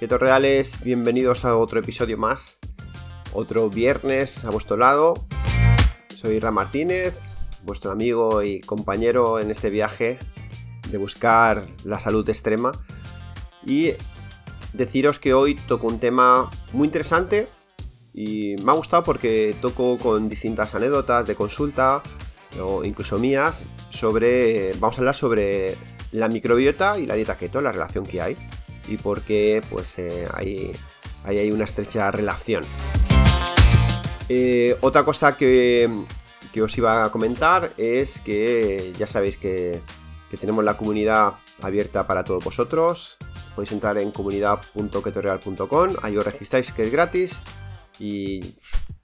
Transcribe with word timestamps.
Keto 0.00 0.16
Reales, 0.16 0.82
bienvenidos 0.82 1.44
a 1.44 1.58
otro 1.58 1.78
episodio 1.78 2.16
más, 2.16 2.58
otro 3.34 3.68
viernes 3.68 4.46
a 4.46 4.50
vuestro 4.50 4.78
lado. 4.78 5.12
Soy 6.16 6.38
Ra 6.40 6.50
Martínez, 6.50 7.18
vuestro 7.64 7.90
amigo 7.90 8.42
y 8.42 8.62
compañero 8.62 9.40
en 9.40 9.50
este 9.50 9.68
viaje 9.68 10.18
de 10.88 10.96
buscar 10.96 11.66
la 11.84 12.00
salud 12.00 12.26
extrema. 12.30 12.72
Y 13.66 13.92
deciros 14.72 15.18
que 15.18 15.34
hoy 15.34 15.56
toco 15.68 15.88
un 15.88 16.00
tema 16.00 16.48
muy 16.72 16.86
interesante 16.86 17.50
y 18.14 18.56
me 18.64 18.72
ha 18.72 18.76
gustado 18.76 19.04
porque 19.04 19.54
toco 19.60 19.98
con 19.98 20.30
distintas 20.30 20.74
anécdotas 20.74 21.26
de 21.26 21.34
consulta 21.34 22.02
o 22.58 22.84
incluso 22.86 23.18
mías 23.18 23.66
sobre, 23.90 24.72
vamos 24.78 24.96
a 24.96 25.02
hablar 25.02 25.14
sobre 25.14 25.76
la 26.10 26.28
microbiota 26.28 26.98
y 26.98 27.04
la 27.04 27.16
dieta 27.16 27.36
keto, 27.36 27.60
la 27.60 27.70
relación 27.70 28.06
que 28.06 28.22
hay 28.22 28.38
y 28.90 28.96
por 28.96 29.22
qué 29.22 29.62
pues 29.70 29.98
eh, 29.98 30.26
hay, 30.34 30.72
hay, 31.24 31.50
una 31.50 31.64
estrecha 31.64 32.10
relación. 32.10 32.64
Eh, 34.28 34.76
otra 34.80 35.04
cosa 35.04 35.36
que, 35.36 35.88
os 36.60 36.78
iba 36.78 37.04
a 37.04 37.12
comentar 37.12 37.72
es 37.76 38.20
que 38.20 38.92
ya 38.98 39.06
sabéis 39.06 39.36
que, 39.36 39.80
tenemos 40.40 40.64
la 40.64 40.76
comunidad 40.76 41.34
abierta 41.60 42.06
para 42.06 42.24
todos 42.24 42.44
vosotros. 42.44 43.16
Podéis 43.54 43.72
entrar 43.72 43.98
en 43.98 44.12
comunidad.ketorial.com, 44.12 45.96
ahí 46.02 46.16
os 46.16 46.24
registráis 46.24 46.72
que 46.72 46.82
es 46.82 46.92
gratis 46.92 47.42
y 47.98 48.54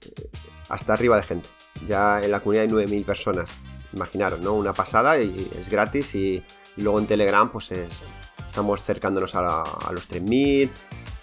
eh, 0.01 0.29
hasta 0.69 0.93
arriba 0.93 1.17
de 1.17 1.23
gente. 1.23 1.49
Ya 1.87 2.21
en 2.21 2.31
la 2.31 2.39
comunidad 2.39 2.63
hay 2.63 2.71
9.000 2.71 3.05
personas. 3.05 3.51
Imaginaros, 3.93 4.39
¿no? 4.41 4.53
Una 4.53 4.73
pasada 4.73 5.19
y 5.21 5.51
es 5.57 5.69
gratis 5.69 6.15
y, 6.15 6.43
luego 6.77 6.99
en 6.99 7.07
Telegram 7.07 7.51
pues 7.51 7.71
estamos 8.47 8.81
cercándonos 8.81 9.35
a, 9.35 9.91
los 9.91 10.09
3.000. 10.09 10.69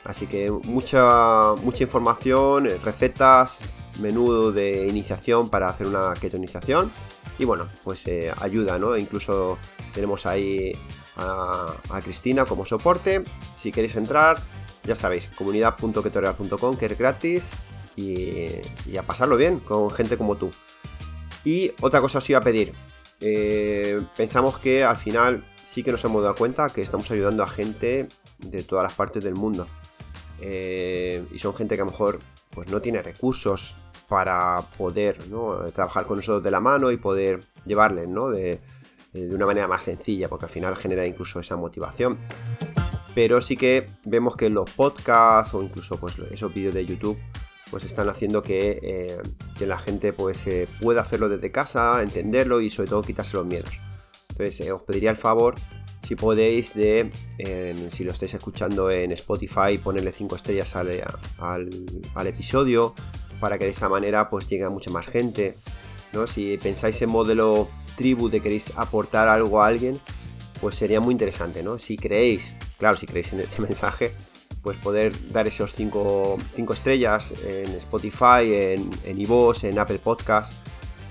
Así 0.05 0.27
que 0.27 0.51
mucha, 0.51 1.55
mucha 1.63 1.83
información, 1.83 2.69
recetas, 2.85 3.63
menú 4.01 4.53
de 4.53 4.87
iniciación 4.87 5.49
para 5.49 5.69
hacer 5.69 5.87
una 5.87 6.13
ketonización. 6.15 6.93
Y 7.39 7.45
bueno, 7.47 7.69
pues 7.83 8.07
eh, 8.07 8.33
ayuda, 8.37 8.79
¿no? 8.79 8.97
Incluso 8.97 9.59
tenemos 9.95 10.27
ahí 10.27 10.73
a, 11.17 12.01
Cristina 12.03 12.45
como 12.45 12.65
soporte. 12.65 13.25
Si 13.57 13.73
queréis 13.73 13.97
entrar, 13.97 14.43
ya 14.85 14.95
sabéis, 14.95 15.29
comunidad.ketorial.com 15.29 16.77
que 16.77 16.87
es 16.87 16.99
gratis 16.99 17.51
y, 17.97 18.97
a 18.97 19.03
pasarlo 19.03 19.37
bien 19.37 19.61
con 19.61 19.91
gente 19.91 20.17
como 20.17 20.37
tú. 20.37 20.51
Y 21.45 21.73
otra 21.81 22.01
cosa 22.01 22.19
os 22.19 22.31
iba 22.31 22.39
a 22.39 22.43
pedir. 22.43 22.73
Eh, 23.27 24.07
pensamos 24.15 24.59
que 24.59 24.85
al 24.85 24.99
final 24.99 25.47
sí 25.63 25.83
que 25.83 25.91
nos 25.91 26.05
hemos 26.05 26.23
dado 26.23 26.35
cuenta 26.35 26.69
que 26.69 26.83
estamos 26.83 27.11
ayudando 27.11 27.43
a 27.43 27.49
gente 27.49 28.07
de 28.39 28.63
todas 28.65 28.83
las 28.83 28.93
partes 28.93 29.25
del 29.25 29.35
mundo. 29.35 29.67
Eh, 30.43 31.25
y 31.33 31.39
son 31.39 31.55
gente 31.55 31.75
que 31.75 31.81
a 31.81 31.87
lo 31.87 31.91
mejor 31.91 32.19
pues, 32.51 32.69
no 32.69 32.83
tiene 32.83 33.01
recursos 33.01 33.77
para 34.11 34.61
poder 34.77 35.19
trabajar 35.73 36.05
con 36.05 36.19
nosotros 36.19 36.43
de 36.43 36.51
la 36.51 36.61
mano 36.61 36.93
y 36.93 36.99
poder 36.99 37.41
llevarles 37.65 38.07
de, 38.07 38.61
de 39.15 39.35
una 39.35 39.47
manera 39.47 39.67
más 39.69 39.83
sencilla, 39.83 40.29
porque 40.29 40.45
al 40.45 40.51
final 40.51 40.77
genera 40.77 41.07
incluso 41.07 41.41
esa 41.41 41.57
motivación. 41.57 42.19
Pero 43.15 43.41
sí 43.41 43.57
que 43.57 43.89
vemos 44.05 44.37
que 44.37 44.51
los 44.51 44.71
podcasts 44.73 45.55
o 45.55 45.63
incluso 45.63 45.97
pues, 45.99 46.19
esos 46.31 46.53
vídeos 46.53 46.75
de 46.75 46.85
YouTube 46.85 47.19
pues 47.75 47.83
están 47.83 48.09
haciendo 48.09 48.45
que, 48.45 48.79
eh, 48.85 49.67
la 49.67 49.81
gente 49.81 50.13
pues 50.13 50.47
eh, 50.47 50.69
pueda 50.81 51.01
hacerlo 51.01 51.29
desde 51.29 51.51
casa, 51.51 52.01
entenderlo 52.05 52.61
y 52.61 52.71
sobre 52.71 52.89
todo 52.89 53.03
quitarse 53.03 53.37
los 53.37 53.45
miedos. 53.45 53.81
Entonces 54.31 54.61
eh, 54.61 54.71
os 54.71 54.83
pediría 54.83 55.11
el 55.11 55.17
favor 55.17 55.57
si 56.05 56.15
podéis 56.15 56.73
de, 56.75 57.11
si 57.91 58.05
lo 58.05 58.13
estáis 58.13 58.33
escuchando 58.33 58.93
en 58.93 59.11
Spotify, 59.11 59.79
ponerle 59.83 60.13
5 60.13 60.37
estrellas 60.37 60.77
al, 60.77 61.03
al, 61.41 62.27
episodio 62.29 62.95
para 63.41 63.59
que 63.59 63.65
de 63.65 63.73
esa 63.73 63.89
manera 63.89 64.31
pues 64.31 64.47
llegue 64.47 64.63
a 64.63 64.71
mucha 64.71 64.93
más 64.93 65.09
gente. 65.09 65.57
¿no? 66.13 66.29
Si 66.29 66.57
pensáis 66.59 67.03
en 67.03 67.11
modelo 67.11 67.69
tribu 67.97 68.29
de 68.29 68.41
queréis 68.41 68.73
aportar 68.77 69.27
algo 69.27 69.61
a 69.61 69.67
alguien, 69.67 69.99
pues 70.61 70.77
sería 70.77 71.01
muy 71.01 71.11
interesante, 71.11 71.65
¿no? 71.65 71.81
Si 71.81 71.97
creéis, 71.97 72.55
claro, 72.79 72.97
si 72.97 73.07
creéis 73.07 73.33
en 73.33 73.41
este 73.41 73.61
mensaje, 73.63 74.15
pues 74.65 74.79
poder 74.79 75.13
dar 75.31 75.47
esos 75.47 75.73
5 75.75 76.39
estrellas 76.73 77.35
en 77.45 77.71
Spotify, 77.75 78.51
en, 78.51 78.91
en 79.05 79.19
en 79.63 79.79
Apple 79.79 79.99
Podcast, 79.99 80.55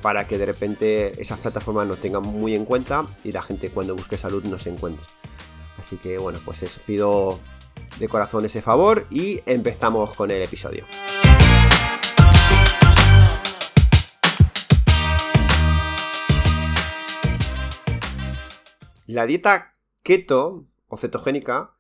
para 0.02 0.28
que 0.28 0.40
de 0.40 0.48
repente 0.48 1.22
esas 1.22 1.40
plataformas 1.40 1.88
nos 1.88 2.02
tengan 2.02 2.24
muy 2.24 2.56
en 2.56 2.66
cuenta 2.66 3.06
y 3.24 3.32
la 3.32 3.44
gente 3.44 3.70
cuando 3.70 3.96
busque 3.96 4.18
salud 4.18 4.44
nos 4.44 4.66
encuentre. 4.66 5.06
Así 5.78 5.98
que 5.98 6.18
bueno, 6.18 6.40
pues 6.44 6.64
os 6.64 6.80
pido 6.80 7.40
de 8.00 8.08
corazón 8.08 8.44
ese 8.44 8.64
favor 8.64 9.06
y 9.12 9.42
empezamos 9.46 10.16
con 10.16 10.32
el 10.32 10.42
episodio. 10.42 10.86
La 19.06 19.28
dieta 19.28 19.76
keto 20.02 20.66
o 20.88 20.98
cetogénica 20.98 21.76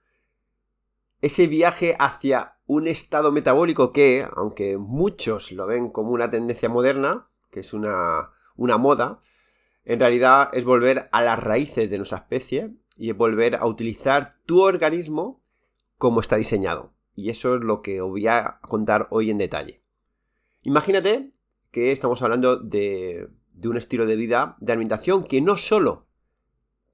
ese 1.24 1.48
viaje 1.48 1.96
hacia 2.00 2.58
un 2.66 2.86
estado 2.86 3.32
metabólico 3.32 3.94
que, 3.94 4.28
aunque 4.36 4.78
muchos 4.78 5.54
lo 5.54 5.66
ven 5.66 5.90
como 5.90 6.12
una 6.12 6.30
tendencia 6.30 6.68
moderna, 6.68 7.30
que 7.50 7.62
es 7.62 7.72
una, 7.72 8.34
moda, 8.58 9.22
en 9.86 10.02
realidad 10.02 10.50
es 10.52 10.66
volver 10.66 11.08
a 11.14 11.22
las 11.22 11.42
raíces 11.42 11.90
de 11.90 11.96
nuestra 11.96 12.18
especie 12.18 12.74
y 12.98 13.10
es 13.10 13.16
volver 13.16 13.56
a 13.56 13.66
utilizar 13.66 14.36
tu 14.46 14.64
organismo 14.64 15.42
como 15.98 16.20
está 16.20 16.36
diseñado. 16.36 16.94
Y 17.16 17.30
eso 17.30 17.56
es 17.56 17.62
lo 17.62 17.82
que 17.82 18.02
os 18.02 18.10
voy 18.10 18.28
a 18.28 18.60
contar 18.68 19.08
hoy 19.10 19.32
en 19.32 19.38
detalle. 19.38 19.82
Imagínate 20.62 21.32
que 21.72 21.94
estamos 21.94 22.22
hablando 22.22 22.58
de, 22.58 23.30
de 23.54 23.70
un 23.70 23.78
estilo 23.78 24.06
de 24.06 24.18
vida, 24.18 24.58
de 24.60 24.74
alimentación 24.74 25.24
que 25.24 25.40
no 25.40 25.56
solo 25.56 26.06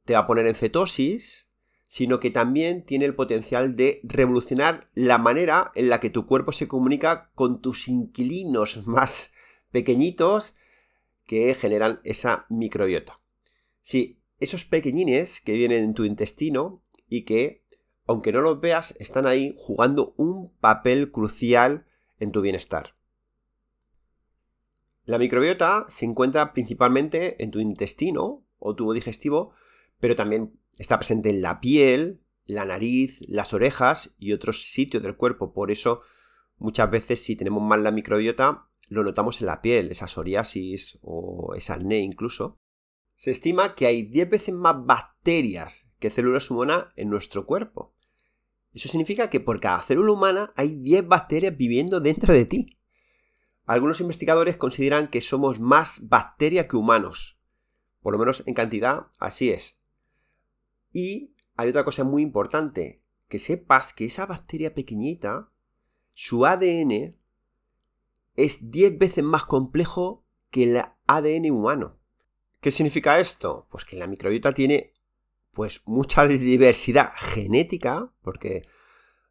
te 0.06 0.14
va 0.14 0.20
a 0.20 0.28
poner 0.28 0.46
en 0.46 0.54
cetosis, 0.54 1.49
sino 1.90 2.20
que 2.20 2.30
también 2.30 2.86
tiene 2.86 3.06
el 3.06 3.16
potencial 3.16 3.76
de 3.76 4.00
revolucionar 4.04 4.92
la 4.94 5.18
manera 5.18 5.72
en 5.74 5.90
la 5.90 6.00
que 6.00 6.12
tu 6.12 6.28
cuerpo 6.28 6.52
se 6.52 6.68
comunica 6.68 7.32
con 7.34 7.62
tus 7.62 7.88
inquilinos 7.88 8.86
más 8.88 9.32
pequeñitos 9.72 10.54
que 11.26 11.56
generan 11.56 12.00
esa 12.04 12.46
microbiota. 12.48 13.20
Sí, 13.82 14.22
esos 14.40 14.66
pequeñines 14.66 15.42
que 15.42 15.54
vienen 15.54 15.84
en 15.84 15.94
tu 15.96 16.06
intestino 16.06 16.84
y 17.08 17.24
que, 17.24 17.64
aunque 18.06 18.32
no 18.32 18.42
los 18.42 18.62
veas, 18.62 18.96
están 19.00 19.26
ahí 19.26 19.56
jugando 19.58 20.14
un 20.16 20.54
papel 20.60 21.12
crucial 21.12 21.88
en 22.20 22.32
tu 22.32 22.42
bienestar. 22.42 22.94
La 25.06 25.18
microbiota 25.18 25.88
se 25.90 26.06
encuentra 26.06 26.54
principalmente 26.54 27.44
en 27.44 27.50
tu 27.50 27.60
intestino 27.60 28.44
o 28.60 28.76
tubo 28.76 28.94
digestivo, 28.94 29.54
pero 30.00 30.16
también 30.16 30.54
Está 30.80 30.98
presente 30.98 31.30
en 31.30 31.42
la 31.42 31.60
piel, 31.60 32.22
la 32.46 32.66
nariz, 32.66 33.20
las 33.28 33.54
orejas 33.54 34.16
y 34.18 34.32
otros 34.32 34.64
sitios 34.72 35.04
del 35.04 35.18
cuerpo. 35.18 35.54
Por 35.54 35.72
eso, 35.72 36.02
muchas 36.58 36.90
veces, 36.90 37.22
si 37.22 37.36
tenemos 37.36 37.62
mal 37.62 37.84
la 37.84 37.92
microbiota, 37.92 38.70
lo 38.88 39.04
notamos 39.04 39.42
en 39.42 39.48
la 39.48 39.62
piel, 39.62 39.92
esa 39.92 40.08
psoriasis 40.08 40.98
o 41.02 41.54
esa 41.54 41.74
acné 41.76 42.00
incluso. 42.00 42.58
Se 43.18 43.30
estima 43.30 43.76
que 43.76 43.88
hay 43.88 44.04
10 44.04 44.30
veces 44.30 44.56
más 44.56 44.76
bacterias 44.86 45.92
que 46.00 46.10
células 46.10 46.50
humanas 46.50 46.86
en 46.96 47.10
nuestro 47.10 47.46
cuerpo. 47.46 47.94
Eso 48.74 48.88
significa 48.88 49.30
que 49.30 49.42
por 49.42 49.60
cada 49.60 49.82
célula 49.82 50.14
humana 50.14 50.54
hay 50.56 50.76
10 50.76 51.08
bacterias 51.08 51.58
viviendo 51.58 52.00
dentro 52.00 52.34
de 52.34 52.46
ti. 52.46 52.78
Algunos 53.66 54.00
investigadores 54.00 54.56
consideran 54.56 55.10
que 55.10 55.20
somos 55.20 55.60
más 55.60 56.08
bacteria 56.08 56.70
que 56.70 56.78
humanos. 56.78 57.38
Por 58.02 58.14
lo 58.14 58.20
menos 58.20 58.44
en 58.48 58.54
cantidad, 58.54 59.08
así 59.20 59.50
es. 59.50 59.79
Y 60.92 61.34
hay 61.56 61.70
otra 61.70 61.84
cosa 61.84 62.04
muy 62.04 62.22
importante, 62.22 63.02
que 63.28 63.40
sepas 63.40 63.94
que 63.94 64.06
esa 64.06 64.26
bacteria 64.26 64.74
pequeñita, 64.74 65.50
su 66.14 66.46
ADN 66.46 67.16
es 68.36 68.72
10 68.72 68.98
veces 68.98 69.24
más 69.24 69.46
complejo 69.46 70.26
que 70.50 70.64
el 70.64 70.82
ADN 71.08 71.52
humano. 71.52 71.98
¿Qué 72.62 72.72
significa 72.72 73.20
esto? 73.20 73.68
Pues 73.70 73.86
que 73.86 73.98
la 73.98 74.08
microbiota 74.08 74.52
tiene 74.52 74.94
pues 75.54 75.82
mucha 75.86 76.28
diversidad 76.28 77.12
genética, 77.16 78.12
porque 78.22 78.68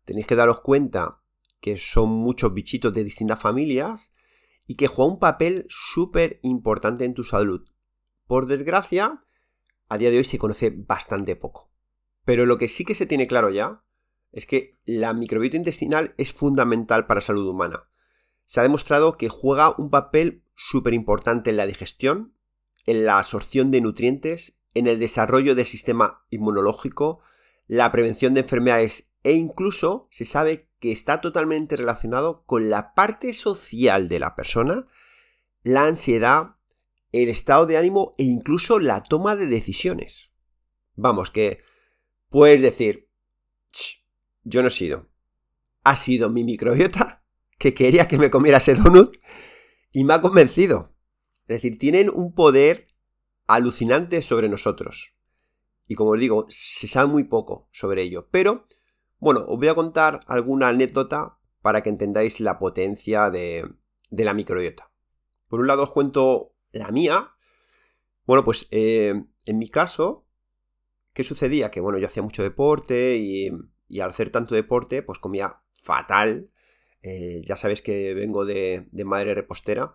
tenéis 0.04 0.26
que 0.26 0.34
daros 0.34 0.61
cuenta 0.61 1.20
que 1.61 1.76
son 1.76 2.11
muchos 2.11 2.52
bichitos 2.54 2.93
de 2.93 3.04
distintas 3.04 3.40
familias 3.40 4.12
y 4.66 4.76
que 4.76 4.87
juega 4.87 5.12
un 5.12 5.19
papel 5.19 5.66
súper 5.69 6.38
importante 6.43 7.04
en 7.04 7.14
tu 7.14 7.25
salud. 7.25 7.66
Por 8.26 8.46
desgracia, 8.46 9.19
a 9.88 9.99
día 9.99 10.11
de 10.11 10.19
hoy 10.19 10.25
se 10.25 10.38
conoce 10.38 10.70
bastante 10.70 11.37
poco. 11.37 11.70
Pero 12.25 12.46
lo 12.46 12.58
que 12.58 12.69
sí 12.69 12.85
que 12.85 12.94
se 12.94 13.06
tiene 13.06 13.26
claro 13.26 13.50
ya 13.50 13.82
es 14.32 14.46
que 14.46 14.76
la 14.85 15.14
microbiota 15.14 15.56
intestinal 15.56 16.14
es 16.19 16.32
fundamental 16.32 17.06
para 17.06 17.19
la 17.19 17.26
salud 17.26 17.46
humana. 17.46 17.88
Se 18.44 18.61
ha 18.61 18.62
demostrado 18.62 19.17
que 19.17 19.29
juega 19.29 19.75
un 19.79 19.90
papel 19.90 20.43
súper 20.55 20.94
importante 20.94 21.50
en 21.50 21.56
la 21.56 21.67
digestión, 21.67 22.35
en 22.87 23.05
la 23.05 23.19
absorción 23.19 23.70
de 23.70 23.81
nutrientes, 23.81 24.58
en 24.75 24.87
el 24.87 24.99
desarrollo 24.99 25.55
del 25.55 25.67
sistema 25.67 26.25
inmunológico, 26.31 27.20
la 27.67 27.90
prevención 27.93 28.35
de 28.35 28.40
enfermedades 28.40 29.11
e 29.23 29.32
incluso 29.32 30.06
se 30.11 30.25
sabe 30.25 30.69
que 30.81 30.93
está 30.93 31.20
totalmente 31.20 31.76
relacionado 31.76 32.44
con 32.44 32.70
la 32.70 32.94
parte 32.94 33.32
social 33.32 34.08
de 34.08 34.20
la 34.20 34.37
persona, 34.37 34.87
la 35.62 35.85
ansiedad, 35.85 36.56
el 37.12 37.28
estado 37.28 37.66
de 37.66 37.76
ánimo 37.76 38.12
e 38.19 38.25
incluso 38.25 38.78
la 38.78 39.02
toma 39.02 39.37
de 39.37 39.46
decisiones. 39.46 40.32
Vamos, 40.94 41.31
que 41.31 41.62
puedes 42.28 42.60
decir, 42.60 43.08
yo 44.44 44.62
no 44.62 44.69
he 44.69 44.72
sido. 44.72 45.08
Ha 45.84 45.96
sido 45.96 46.31
mi 46.31 46.44
microbiota 46.44 47.25
que 47.58 47.75
quería 47.75 48.08
que 48.08 48.19
me 48.19 48.31
comiera 48.31 48.58
ese 48.58 48.75
donut 48.75 49.16
y 49.93 50.05
me 50.05 50.14
ha 50.14 50.20
convencido. 50.20 50.94
Es 51.43 51.62
decir, 51.62 51.78
tienen 51.78 52.10
un 52.10 52.34
poder 52.34 52.88
alucinante 53.46 54.22
sobre 54.22 54.49
nosotros. 54.49 55.14
Y 55.87 55.94
como 55.94 56.11
os 56.11 56.20
digo, 56.20 56.46
se 56.49 56.87
sabe 56.87 57.08
muy 57.08 57.25
poco 57.25 57.69
sobre 57.72 58.02
ello. 58.02 58.28
Pero, 58.31 58.69
bueno, 59.19 59.44
os 59.49 59.58
voy 59.58 59.69
a 59.69 59.75
contar 59.75 60.20
alguna 60.26 60.69
anécdota 60.69 61.38
para 61.62 61.82
que 61.82 61.88
entendáis 61.88 62.40
la 62.40 62.58
potencia 62.58 63.31
de, 63.31 63.66
la 64.11 64.34
microbiota. 64.34 64.93
Por 65.49 65.61
un 65.61 65.66
lado 65.66 65.84
os 65.84 65.90
cuento 65.90 66.54
la 66.73 66.91
mía. 66.91 67.29
Bueno, 68.26 68.44
pues 68.44 68.69
eh, 68.70 69.25
en 69.47 69.59
mi 69.59 69.69
caso, 69.69 70.26
¿qué 71.12 71.25
sucedía? 71.25 71.70
Que 71.70 71.81
bueno, 71.81 71.99
yo 71.99 72.06
hacía 72.06 72.23
mucho 72.23 72.43
deporte 72.43 73.17
y, 73.17 73.49
al 74.00 74.11
hacer 74.11 74.31
tanto 74.31 74.55
deporte, 74.55 75.03
pues 75.03 75.19
comía 75.19 75.61
fatal. 75.82 76.50
Eh, 77.03 77.43
ya 77.47 77.56
sabéis 77.56 77.81
que 77.81 78.12
vengo 78.15 78.44
de, 78.44 78.88
de 78.91 79.05
madre 79.05 79.35
repostera 79.35 79.94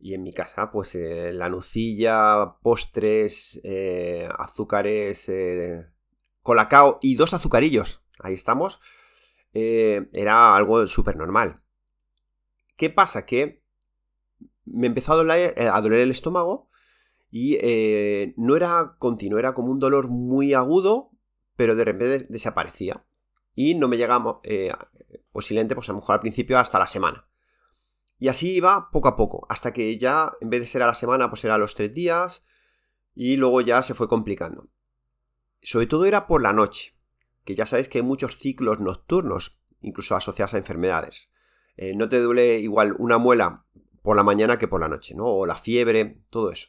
y 0.00 0.14
en 0.14 0.22
mi 0.22 0.32
casa, 0.32 0.70
pues 0.70 0.94
eh, 0.94 1.32
la 1.32 1.48
nucilla, 1.48 2.56
postres, 2.62 3.60
eh, 3.64 4.28
azúcares, 4.38 5.30
colacao 6.42 6.98
y 7.02 7.14
dos 7.14 7.34
azucarillos. 7.34 8.02
Ahí 8.20 8.34
estamos. 8.34 8.80
era 9.52 10.54
algo 10.56 10.86
súper 10.86 11.16
normal. 11.16 11.62
¿Qué 12.76 12.90
pasa? 12.90 13.26
Que 13.26 13.57
me 14.72 14.86
empezó 14.86 15.12
a 15.12 15.16
doler, 15.16 15.54
a 15.58 15.80
doler 15.80 16.00
el 16.00 16.10
estómago 16.10 16.68
y 17.30 17.58
no 18.36 18.56
era 18.56 18.96
continuo, 18.98 19.38
era 19.38 19.54
como 19.54 19.70
un 19.70 19.78
dolor 19.78 20.08
muy 20.08 20.54
agudo, 20.54 21.10
pero 21.56 21.76
de 21.76 21.84
repente 21.84 22.26
desaparecía. 22.28 23.04
Y 23.54 23.74
no 23.74 23.88
me 23.88 23.96
llegamos, 23.96 24.38
posiblemente, 25.32 25.74
pues 25.74 25.88
a 25.88 25.92
lo 25.92 25.98
mejor 25.98 26.14
al 26.14 26.20
principio 26.20 26.58
hasta 26.58 26.78
la 26.78 26.86
semana. 26.86 27.26
Y 28.18 28.28
así 28.28 28.54
iba 28.54 28.90
poco 28.90 29.08
a 29.08 29.16
poco, 29.16 29.46
hasta 29.48 29.72
que 29.72 29.96
ya, 29.96 30.32
en 30.40 30.50
vez 30.50 30.60
de 30.60 30.66
ser 30.66 30.82
a 30.82 30.86
la 30.86 30.94
semana, 30.94 31.28
pues 31.28 31.44
era 31.44 31.54
a 31.54 31.58
los 31.58 31.74
tres 31.74 31.94
días, 31.94 32.44
y 33.14 33.36
luego 33.36 33.60
ya 33.60 33.82
se 33.82 33.94
fue 33.94 34.08
complicando. 34.08 34.68
Sobre 35.62 35.86
todo 35.86 36.04
era 36.04 36.26
por 36.26 36.42
la 36.42 36.52
noche, 36.52 36.94
que 37.44 37.54
ya 37.54 37.66
sabéis 37.66 37.88
que 37.88 37.98
hay 37.98 38.04
muchos 38.04 38.38
ciclos 38.38 38.80
nocturnos, 38.80 39.58
incluso 39.80 40.16
asociados 40.16 40.54
a 40.54 40.58
enfermedades. 40.58 41.32
Eh, 41.76 41.94
no 41.94 42.08
te 42.08 42.20
duele 42.20 42.58
igual 42.58 42.96
una 42.98 43.18
muela 43.18 43.64
por 44.02 44.16
la 44.16 44.22
mañana 44.22 44.58
que 44.58 44.68
por 44.68 44.80
la 44.80 44.88
noche, 44.88 45.14
¿no? 45.14 45.26
O 45.26 45.46
la 45.46 45.56
fiebre, 45.56 46.22
todo 46.30 46.50
eso. 46.50 46.68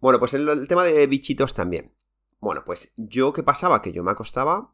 Bueno, 0.00 0.18
pues 0.18 0.34
el, 0.34 0.66
tema 0.66 0.84
de 0.84 1.06
bichitos 1.06 1.54
también. 1.54 1.92
Bueno, 2.40 2.64
pues 2.64 2.92
yo 2.96 3.32
qué 3.32 3.42
pasaba, 3.42 3.82
que 3.82 3.92
yo 3.92 4.02
me 4.02 4.10
acostaba 4.10 4.72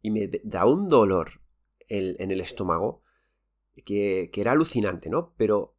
y 0.00 0.10
me 0.10 0.30
da 0.42 0.64
un 0.66 0.88
dolor 0.88 1.40
en 1.88 2.30
el 2.30 2.40
estómago 2.40 3.04
que, 3.84 4.30
era 4.34 4.52
alucinante, 4.52 5.10
¿no? 5.10 5.34
Pero 5.36 5.74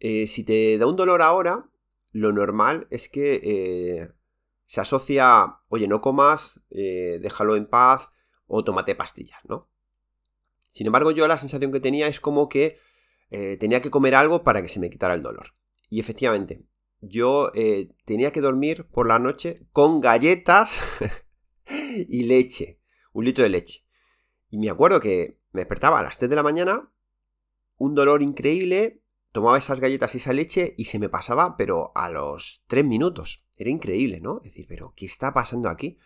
eh, 0.00 0.26
si 0.26 0.44
te 0.44 0.78
da 0.78 0.86
un 0.86 0.96
dolor 0.96 1.22
ahora, 1.22 1.68
lo 2.12 2.32
normal 2.32 2.86
es 2.90 3.08
que 3.08 3.40
eh, 3.42 4.12
se 4.66 4.80
asocia, 4.80 5.58
oye, 5.68 5.88
no 5.88 6.00
comas, 6.00 6.60
eh, 6.70 7.18
déjalo 7.20 7.56
en 7.56 7.66
paz 7.66 8.12
o 8.46 8.64
tómate 8.64 8.94
pastillas, 8.94 9.40
¿no? 9.44 9.68
Sin 10.70 10.86
embargo, 10.86 11.10
yo 11.10 11.28
la 11.28 11.36
sensación 11.36 11.72
que 11.72 11.80
tenía 11.80 12.06
es 12.06 12.20
como 12.20 12.48
que 12.48 12.78
tenía 13.58 13.80
que 13.80 13.90
comer 13.90 14.14
algo 14.14 14.42
para 14.44 14.62
que 14.62 14.68
se 14.68 14.80
me 14.80 14.90
quitara 14.90 15.14
el 15.14 15.22
dolor. 15.22 15.54
Y 15.88 16.00
efectivamente, 16.00 16.62
yo 17.00 17.50
tenía 18.04 18.30
que 18.32 18.40
dormir 18.40 18.86
por 18.92 19.08
la 19.08 19.18
noche 19.18 19.66
con 19.72 20.00
galletas 20.00 20.80
y 22.08 22.24
leche, 22.24 22.78
un 23.12 23.24
litro 23.24 23.44
de 23.44 23.50
leche. 23.50 23.84
Y 24.50 24.58
me 24.58 24.70
acuerdo 24.70 25.00
que 25.00 25.38
me 25.52 25.60
despertaba 25.60 25.98
a 25.98 26.02
las 26.02 26.18
3 26.18 26.30
de 26.30 26.36
la 26.36 26.42
mañana 26.42 26.92
un 27.82 27.94
dolor 27.96 28.22
increíble, 28.22 29.02
tomaba 29.32 29.58
esas 29.58 29.80
galletas 29.80 30.14
y 30.14 30.18
esa 30.18 30.32
leche 30.32 30.74
y 30.78 30.84
se 30.84 31.00
me 31.00 31.08
pasaba, 31.08 31.56
pero 31.56 31.90
a 31.96 32.10
los 32.10 32.62
tres 32.68 32.84
minutos. 32.84 33.44
Era 33.56 33.70
increíble, 33.70 34.20
¿no? 34.20 34.38
Es 34.38 34.44
decir, 34.44 34.66
pero 34.68 34.92
¿qué 34.96 35.06
está 35.06 35.34
pasando 35.34 35.68
aquí? 35.68 35.98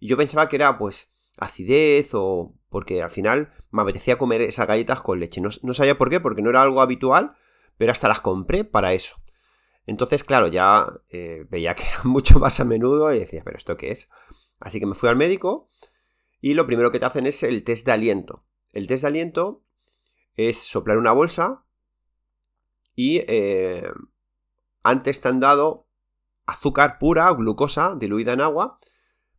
Y 0.00 0.08
yo 0.08 0.16
pensaba 0.16 0.48
que 0.48 0.56
era, 0.56 0.76
pues, 0.76 1.08
acidez 1.38 2.10
o 2.12 2.54
porque 2.74 3.04
al 3.04 3.10
final 3.12 3.54
me 3.70 3.82
apetecía 3.82 4.18
comer 4.18 4.42
esas 4.42 4.66
galletas 4.66 5.00
con 5.00 5.20
leche. 5.20 5.40
No, 5.40 5.74
sabía 5.74 5.96
por 5.96 6.10
qué, 6.10 6.18
porque 6.18 6.42
no 6.42 6.50
era 6.50 6.60
algo 6.60 6.80
habitual, 6.80 7.36
pero 7.76 7.92
hasta 7.92 8.08
las 8.08 8.20
compré 8.20 8.64
para 8.64 8.94
eso. 8.94 9.14
Entonces, 9.86 10.24
claro, 10.24 10.48
ya 10.48 10.92
eh, 11.08 11.46
veía 11.48 11.76
que 11.76 11.84
era 11.84 12.00
mucho 12.02 12.40
más 12.40 12.58
a 12.58 12.64
menudo 12.64 13.14
y 13.14 13.20
decía, 13.20 13.42
pero 13.44 13.56
¿esto 13.56 13.76
qué 13.76 13.92
es? 13.92 14.08
Así 14.58 14.80
que 14.80 14.86
me 14.86 14.96
fui 14.96 15.08
al 15.08 15.14
médico 15.14 15.70
y 16.40 16.54
lo 16.54 16.66
primero 16.66 16.90
que 16.90 16.98
te 16.98 17.06
hacen 17.06 17.28
es 17.28 17.44
el 17.44 17.62
test 17.62 17.86
de 17.86 17.92
aliento. 17.92 18.44
El 18.72 18.88
test 18.88 19.02
de 19.02 19.06
aliento 19.06 19.62
es 20.34 20.58
soplar 20.58 20.98
una 20.98 21.12
bolsa 21.12 21.64
y 22.96 23.18
eh, 23.28 23.88
antes 24.82 25.20
te 25.20 25.28
han 25.28 25.38
dado 25.38 25.86
azúcar 26.44 26.98
pura, 26.98 27.30
glucosa 27.34 27.94
diluida 27.94 28.32
en 28.32 28.40
agua. 28.40 28.80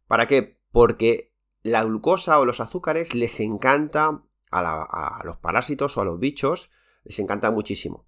¿Para 0.07 0.25
qué? 0.25 0.57
Porque 0.71 1.34
la 1.65 1.83
glucosa 1.83 2.39
o 2.39 2.45
los 2.45 2.59
azúcares 2.59 3.15
les 3.15 3.39
encanta 3.39 4.21
a, 4.51 5.21
los 5.23 5.37
parásitos 5.37 5.97
o 5.97 6.01
a 6.01 6.05
los 6.05 6.19
bichos, 6.19 6.69
les 7.03 7.17
encanta 7.17 7.49
muchísimo. 7.49 8.05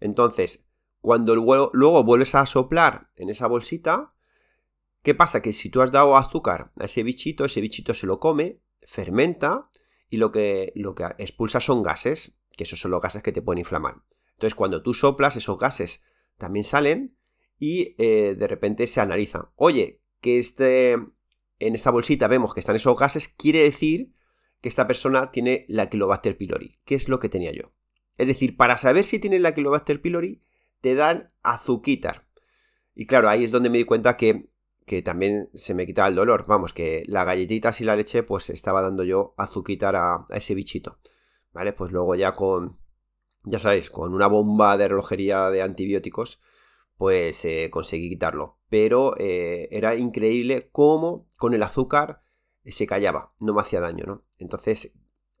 Entonces, 0.00 0.66
cuando 1.00 1.34
luego, 1.34 2.04
vuelves 2.04 2.34
a 2.34 2.44
soplar 2.44 3.10
en 3.16 3.30
esa 3.30 3.46
bolsita, 3.46 4.12
¿qué 5.02 5.14
pasa? 5.14 5.40
Que 5.40 5.54
si 5.54 5.70
tú 5.70 5.80
has 5.80 5.90
dado 5.90 6.14
azúcar 6.14 6.72
a 6.78 6.84
ese 6.84 7.02
bichito, 7.02 7.46
ese 7.46 7.62
bichito 7.62 7.94
se 7.94 8.06
lo 8.06 8.20
come, 8.20 8.60
fermenta 8.82 9.70
y 10.10 10.18
lo 10.18 10.30
que, 10.30 10.70
lo 10.76 10.94
expulsa 11.16 11.60
son 11.60 11.82
gases, 11.82 12.36
que 12.54 12.64
esos 12.64 12.80
son 12.80 12.90
los 12.90 13.00
gases 13.00 13.22
que 13.22 13.32
te 13.32 13.40
pueden 13.40 13.60
inflamar. 13.60 14.02
Entonces, 14.34 14.54
cuando 14.54 14.82
tú 14.82 14.92
soplas, 14.92 15.36
esos 15.36 15.58
gases 15.58 16.02
también 16.36 16.64
salen 16.64 17.16
y 17.58 17.94
eh, 17.96 18.34
de 18.34 18.46
repente 18.46 18.86
se 18.86 19.00
analizan. 19.00 19.48
Oye, 19.56 20.02
que 20.20 20.38
este, 20.38 20.98
en 21.60 21.74
esta 21.74 21.90
bolsita 21.90 22.26
vemos 22.26 22.52
que 22.52 22.60
están 22.60 22.76
esos 22.76 22.96
gases, 22.96 23.28
quiere 23.28 23.62
decir 23.62 24.12
que 24.60 24.68
esta 24.68 24.86
persona 24.86 25.30
tiene 25.30 25.64
la 25.68 25.88
Kilobacter 25.88 26.36
pylori, 26.36 26.80
que 26.84 26.94
es 26.94 27.08
lo 27.08 27.20
que 27.20 27.28
tenía 27.28 27.52
yo. 27.52 27.72
Es 28.18 28.26
decir, 28.26 28.56
para 28.56 28.76
saber 28.76 29.04
si 29.04 29.18
tiene 29.18 29.38
la 29.38 29.54
Kilobacter 29.54 30.02
pylori, 30.02 30.42
te 30.80 30.94
dan 30.94 31.32
azuquitar. 31.42 32.26
Y 32.94 33.06
claro, 33.06 33.28
ahí 33.28 33.44
es 33.44 33.52
donde 33.52 33.70
me 33.70 33.78
di 33.78 33.84
cuenta 33.84 34.16
que 34.16 34.50
que 34.90 35.02
también 35.02 35.50
se 35.54 35.72
me 35.72 35.86
quitaba 35.86 36.08
el 36.08 36.16
dolor. 36.16 36.46
Vamos, 36.48 36.72
que 36.72 37.04
la 37.06 37.22
galletita 37.22 37.70
y 37.78 37.84
la 37.84 37.94
leche, 37.94 38.24
pues 38.24 38.50
estaba 38.50 38.82
dando 38.82 39.04
yo 39.04 39.34
azuquitar 39.36 39.94
a, 39.94 40.26
ese 40.30 40.56
bichito. 40.56 40.98
¿Vale? 41.52 41.72
Pues 41.72 41.92
luego 41.92 42.16
ya 42.16 42.34
con, 42.34 42.80
ya 43.44 43.60
sabéis, 43.60 43.88
con 43.88 44.12
una 44.12 44.26
bomba 44.26 44.76
de 44.76 44.88
relojería 44.88 45.48
de 45.50 45.62
antibióticos, 45.62 46.40
pues 46.96 47.44
eh, 47.44 47.68
conseguí 47.70 48.08
quitarlo. 48.08 48.58
Pero 48.70 49.14
eh, 49.18 49.68
era 49.70 49.94
increíble 49.96 50.70
cómo 50.72 51.26
con 51.36 51.52
el 51.52 51.62
azúcar 51.62 52.22
se 52.64 52.86
callaba, 52.86 53.34
no 53.40 53.52
me 53.52 53.60
hacía 53.60 53.80
daño, 53.80 54.04
¿no? 54.06 54.24
Entonces, 54.38 54.94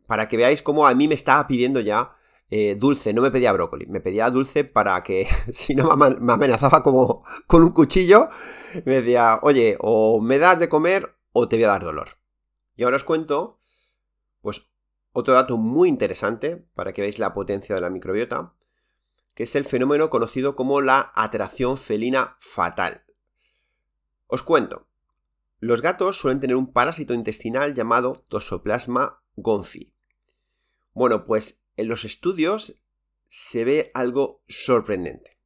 para 0.06 0.28
que 0.28 0.36
veáis 0.36 0.62
cómo 0.62 0.86
a 0.86 0.94
mí 0.94 1.08
me 1.08 1.14
estaba 1.14 1.46
pidiendo 1.46 1.80
ya 1.80 2.16
eh, 2.50 2.74
dulce, 2.76 3.12
no 3.12 3.22
me 3.22 3.30
pedía 3.30 3.52
brócoli, 3.52 3.86
me 3.86 4.00
pedía 4.00 4.28
dulce 4.28 4.64
para 4.64 5.00
que 5.04 5.28
si 5.52 5.74
no 5.74 5.96
me 5.96 6.32
amenazaba 6.32 6.82
como 6.82 7.24
con 7.46 7.62
un 7.62 7.70
cuchillo, 7.70 8.28
me 8.84 8.96
decía, 8.96 9.38
oye, 9.42 9.76
o 9.80 10.20
me 10.20 10.38
das 10.38 10.58
de 10.58 10.68
comer 10.68 11.14
o 11.32 11.48
te 11.48 11.56
voy 11.56 11.64
a 11.64 11.68
dar 11.68 11.84
dolor. 11.84 12.08
Y 12.74 12.82
ahora 12.82 12.96
os 12.96 13.04
cuento, 13.04 13.60
pues, 14.40 14.68
otro 15.12 15.34
dato 15.34 15.56
muy 15.56 15.88
interesante 15.88 16.56
para 16.74 16.92
que 16.92 17.02
veáis 17.02 17.18
la 17.18 17.34
potencia 17.34 17.74
de 17.74 17.80
la 17.80 17.90
microbiota, 17.90 18.54
que 19.34 19.44
es 19.44 19.54
el 19.54 19.64
fenómeno 19.64 20.10
conocido 20.10 20.56
como 20.56 20.80
la 20.80 21.12
atracción 21.14 21.76
felina 21.76 22.36
fatal. 22.40 23.04
Os 24.32 24.44
cuento, 24.44 24.86
los 25.58 25.82
gatos 25.82 26.16
suelen 26.16 26.38
tener 26.38 26.54
un 26.54 26.72
parásito 26.72 27.14
intestinal 27.14 27.74
llamado 27.74 28.24
Tosoplasma 28.28 29.24
gonfi. 29.34 29.92
Bueno, 30.94 31.24
pues 31.24 31.60
en 31.76 31.88
los 31.88 32.04
estudios 32.04 32.80
se 33.26 33.64
ve 33.64 33.90
algo 33.92 34.44
sorprendente. 34.46 35.36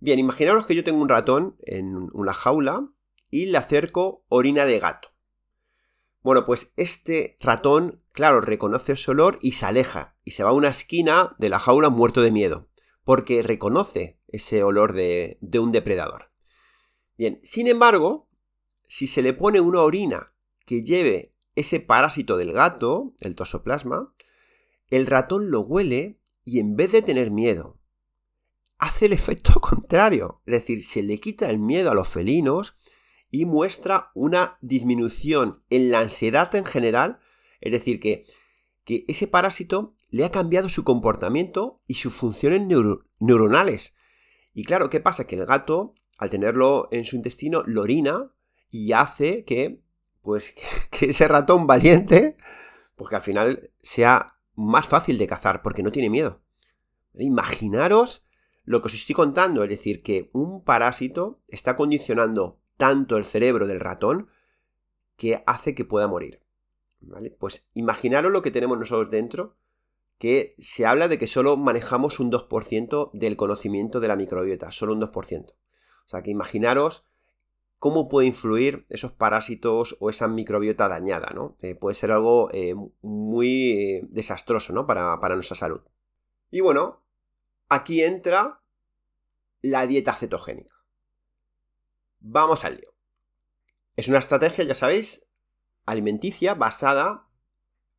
Bien, 0.00 0.18
imaginaros 0.18 0.66
que 0.66 0.74
yo 0.74 0.84
tengo 0.84 1.00
un 1.00 1.08
ratón 1.08 1.56
en 1.64 2.10
una 2.12 2.34
jaula 2.34 2.86
y 3.30 3.46
le 3.46 3.56
acerco 3.56 4.26
orina 4.28 4.66
de 4.66 4.80
gato. 4.80 5.08
Bueno, 6.20 6.44
pues 6.44 6.74
este 6.76 7.38
ratón, 7.40 8.02
claro, 8.12 8.42
reconoce 8.42 8.92
ese 8.92 9.12
olor 9.12 9.38
y 9.40 9.52
se 9.52 9.64
aleja 9.64 10.18
y 10.24 10.32
se 10.32 10.44
va 10.44 10.50
a 10.50 10.54
una 10.54 10.68
esquina 10.68 11.34
de 11.38 11.48
la 11.48 11.58
jaula 11.58 11.88
muerto 11.88 12.20
de 12.20 12.32
miedo, 12.32 12.68
porque 13.02 13.42
reconoce 13.42 14.20
ese 14.28 14.62
olor 14.62 14.92
de, 14.92 15.38
de 15.40 15.58
un 15.58 15.72
depredador. 15.72 16.30
Bien, 17.16 17.40
sin 17.42 17.66
embargo, 17.66 18.25
si 18.88 19.06
se 19.06 19.22
le 19.22 19.32
pone 19.32 19.60
una 19.60 19.82
orina 19.82 20.32
que 20.64 20.82
lleve 20.82 21.34
ese 21.54 21.80
parásito 21.80 22.36
del 22.36 22.52
gato, 22.52 23.14
el 23.20 23.34
tosoplasma, 23.34 24.14
el 24.90 25.06
ratón 25.06 25.50
lo 25.50 25.60
huele 25.60 26.20
y 26.44 26.60
en 26.60 26.76
vez 26.76 26.92
de 26.92 27.02
tener 27.02 27.30
miedo, 27.30 27.78
hace 28.78 29.06
el 29.06 29.12
efecto 29.12 29.54
contrario. 29.60 30.42
Es 30.46 30.52
decir, 30.52 30.82
se 30.82 31.02
le 31.02 31.18
quita 31.18 31.50
el 31.50 31.58
miedo 31.58 31.90
a 31.90 31.94
los 31.94 32.08
felinos 32.08 32.76
y 33.30 33.44
muestra 33.44 34.10
una 34.14 34.58
disminución 34.60 35.62
en 35.70 35.90
la 35.90 36.00
ansiedad 36.00 36.54
en 36.54 36.64
general. 36.64 37.18
Es 37.60 37.72
decir, 37.72 38.00
que, 38.00 38.24
que 38.84 39.04
ese 39.08 39.26
parásito 39.26 39.94
le 40.10 40.24
ha 40.24 40.30
cambiado 40.30 40.68
su 40.68 40.84
comportamiento 40.84 41.82
y 41.86 41.94
sus 41.94 42.14
funciones 42.14 42.62
neuronales. 43.18 43.94
Y 44.54 44.64
claro, 44.64 44.88
¿qué 44.88 45.00
pasa? 45.00 45.26
Que 45.26 45.36
el 45.36 45.44
gato, 45.44 45.94
al 46.18 46.30
tenerlo 46.30 46.88
en 46.92 47.04
su 47.04 47.16
intestino, 47.16 47.62
lo 47.66 47.82
orina 47.82 48.30
y 48.70 48.92
hace 48.92 49.44
que, 49.44 49.80
pues, 50.22 50.54
que 50.90 51.06
ese 51.06 51.28
ratón 51.28 51.66
valiente, 51.66 52.36
pues 52.94 53.10
que 53.10 53.16
al 53.16 53.22
final 53.22 53.70
sea 53.82 54.38
más 54.54 54.86
fácil 54.86 55.18
de 55.18 55.26
cazar, 55.26 55.62
porque 55.62 55.82
no 55.82 55.92
tiene 55.92 56.10
miedo. 56.10 56.40
Imaginaros 57.14 58.24
lo 58.64 58.82
que 58.82 58.86
os 58.86 58.94
estoy 58.94 59.14
contando, 59.14 59.62
es 59.62 59.70
decir, 59.70 60.02
que 60.02 60.30
un 60.32 60.64
parásito 60.64 61.40
está 61.48 61.76
condicionando 61.76 62.58
tanto 62.76 63.16
el 63.16 63.24
cerebro 63.24 63.66
del 63.66 63.80
ratón 63.80 64.28
que 65.16 65.42
hace 65.46 65.74
que 65.74 65.84
pueda 65.84 66.08
morir. 66.08 66.40
¿Vale? 67.00 67.30
Pues 67.30 67.68
imaginaros 67.74 68.32
lo 68.32 68.42
que 68.42 68.50
tenemos 68.50 68.78
nosotros 68.78 69.10
dentro, 69.10 69.56
que 70.18 70.54
se 70.58 70.86
habla 70.86 71.08
de 71.08 71.18
que 71.18 71.26
solo 71.26 71.56
manejamos 71.56 72.20
un 72.20 72.32
2% 72.32 73.10
del 73.12 73.36
conocimiento 73.36 74.00
de 74.00 74.08
la 74.08 74.16
microbiota, 74.16 74.70
solo 74.70 74.94
un 74.94 75.00
2%. 75.00 75.52
O 75.52 76.08
sea 76.08 76.22
que 76.22 76.30
imaginaros 76.30 77.04
cómo 77.86 78.08
puede 78.08 78.26
influir 78.26 78.84
esos 78.88 79.12
parásitos 79.12 79.96
o 80.00 80.10
esa 80.10 80.26
microbiota 80.26 80.88
dañada, 80.88 81.30
¿no? 81.32 81.56
Eh, 81.60 81.76
puede 81.76 81.94
ser 81.94 82.10
algo 82.10 82.50
eh, 82.52 82.74
muy 83.00 83.70
eh, 83.70 84.00
desastroso, 84.08 84.72
¿no? 84.72 84.88
Para, 84.88 85.20
para 85.20 85.36
nuestra 85.36 85.54
salud. 85.54 85.82
Y 86.50 86.62
bueno, 86.62 87.04
aquí 87.68 88.02
entra 88.02 88.60
la 89.62 89.86
dieta 89.86 90.14
cetogénica. 90.14 90.74
Vamos 92.18 92.64
al 92.64 92.78
lío. 92.78 92.92
Es 93.94 94.08
una 94.08 94.18
estrategia, 94.18 94.64
ya 94.64 94.74
sabéis, 94.74 95.24
alimenticia 95.84 96.54
basada 96.54 97.28